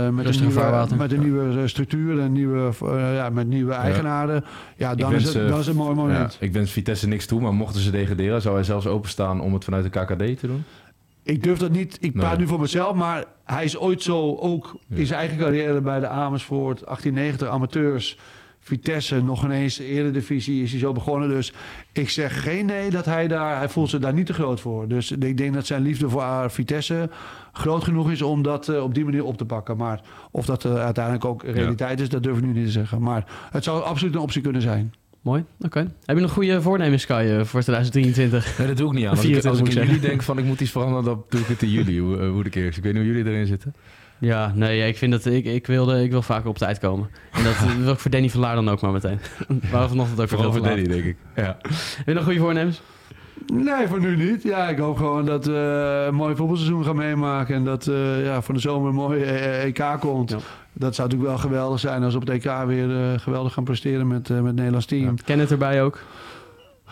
[0.10, 0.97] met, een nieuwe, vaarwater.
[0.97, 4.43] met een nieuwe eh, structuur en nieuwe, ja, met nieuwe eigenaren.
[4.78, 6.38] Ja, dan, wens, is het, dan is het een mooi moment.
[6.39, 9.53] Ja, ik wens Vitesse niks toe, maar mochten ze degraderen, zou hij zelfs openstaan om
[9.53, 10.64] het vanuit de KKD te doen?
[11.30, 11.97] Ik durf dat niet.
[12.01, 12.39] Ik praat Nee.
[12.39, 14.95] nu voor mezelf, maar hij is ooit zo ook Ja.
[14.97, 18.17] in zijn eigen carrière bij de Amersfoort 1890 amateurs.
[18.61, 21.30] Vitesse, nog ineens de eredivisie is hij zo begonnen.
[21.30, 21.53] Dus
[21.91, 24.88] ik zeg geen nee dat hij daar, hij voelt zich daar niet te groot voor.
[24.88, 27.09] Dus ik denk dat zijn liefde voor Vitesse
[27.51, 29.77] groot genoeg is om dat eh, op die manier op te pakken.
[29.77, 30.01] Maar
[30.32, 33.01] of dat eh, uiteindelijk ook realiteit is, dat durf ik nu niet te zeggen.
[33.01, 34.93] Maar het zou absoluut een optie kunnen zijn.
[35.22, 35.80] Mooi, oké.
[36.05, 38.57] Heb je nog goede voornemens, Kai, eh, voor 2023?
[38.57, 39.09] Nee, dat doe ik niet aan.
[39.15, 41.24] Als ik, 24 als ik moet in juli denk van ik moet iets veranderen, dan
[41.30, 41.99] doe ik het in juli.
[41.99, 42.78] Hoe, eh, hoe de keer is.
[42.78, 43.76] Ik weet niet hoe jullie erin zitten.
[44.20, 47.09] Ja, nee, ik vind dat ik, ik, wilde, ik wil vaker op tijd komen.
[47.32, 49.20] En dat wil ik voor Danny van Laar dan ook maar meteen.
[49.72, 51.17] Waarom vanochtend ook voor Danny, denk ik.
[51.36, 51.57] Ja.
[51.97, 52.82] Heb je nog goede voornemens?
[53.46, 54.44] Nee, voor nu niet.
[54.44, 57.56] Ja, ik hoop gewoon dat we een mooi voetbalseizoen gaan meemaken.
[57.56, 60.30] En dat eh ja, van de zomer een mooi eh, EK komt.
[60.30, 60.38] Ja.
[60.74, 63.64] Dat zou natuurlijk wel geweldig zijn als we op het EK weer eh, geweldig gaan
[63.64, 65.16] presteren met, eh, met het Nederlands team.
[65.24, 66.00] Ken het erbij ook.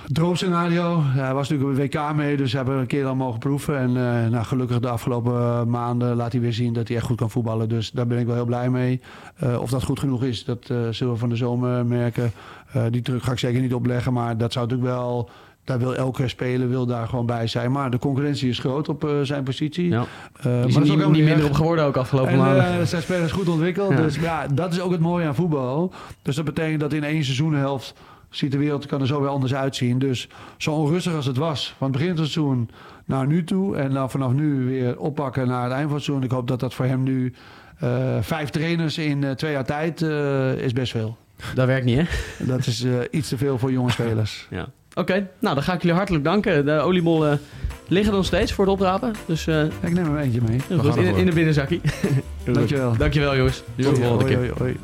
[0.08, 1.04] Droomscenario.
[1.16, 3.40] Ja, hij was natuurlijk op het WK mee, dus we hebben een keer al mogen
[3.40, 3.78] proeven.
[3.78, 7.06] En eh, nou, gelukkig de afgelopen eh, maanden laat hij weer zien dat hij echt
[7.06, 7.70] goed kan voetballen.
[7.70, 9.02] Dus daar ben ik wel heel blij mee.
[9.36, 12.32] Eh, of dat goed genoeg is, dat eh, zullen we van de zomer merken.
[12.72, 15.30] Eh, die druk ga ik zeker niet opleggen, maar dat zou natuurlijk wel...
[15.68, 17.72] Daar wil elke speler wil daar gewoon bij zijn.
[17.72, 19.90] Maar de concurrentie is groot op eh, zijn positie.
[19.90, 20.06] Ja.
[20.40, 22.66] Eh, maar is er is ook niet, niet minder op geworden ook afgelopen En maanden.
[22.80, 23.90] eh, zijn spelers goed ontwikkeld.
[23.92, 24.02] Ja.
[24.02, 25.94] Dus ja, dat is ook het mooie aan voetbal.
[26.22, 27.94] Dus dat betekent dat in één seizoenhelft
[28.30, 30.00] ziet de wereld kan er zo weer anders uitzien.
[30.00, 32.70] Dus zo onrustig als het was van het begin van het seizoen
[33.06, 33.76] naar nu toe.
[33.78, 36.26] En dan vanaf nu weer oppakken naar het eind van het seizoen.
[36.26, 37.34] Ik hoop dat dat voor hem nu
[37.80, 41.18] eh, vijf trainers in eh, twee jaar tijd eh, is best veel.
[41.56, 42.06] Dat werkt niet, hè?
[42.46, 44.48] Dat is eh, iets te veel voor jonge spelers.
[44.50, 44.68] Ja.
[44.98, 46.66] Oké, nou dan ga ik jullie hartelijk danken.
[46.66, 47.40] De oliebollen
[47.88, 49.14] liggen er nog steeds voor het oprapen.
[49.26, 50.80] Dus eh, Ik neem er eentje mee.
[50.80, 51.82] goed, in, in de binnenzakkie.
[52.54, 52.98] Dankjewel.
[52.98, 53.58] Dankjewel jongens.
[53.58, 54.38] Tot de volgende Hoi, keer.
[54.38, 54.78] hoi, hoi.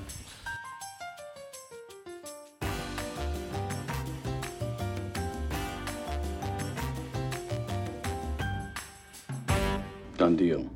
[10.18, 10.73] Done deal.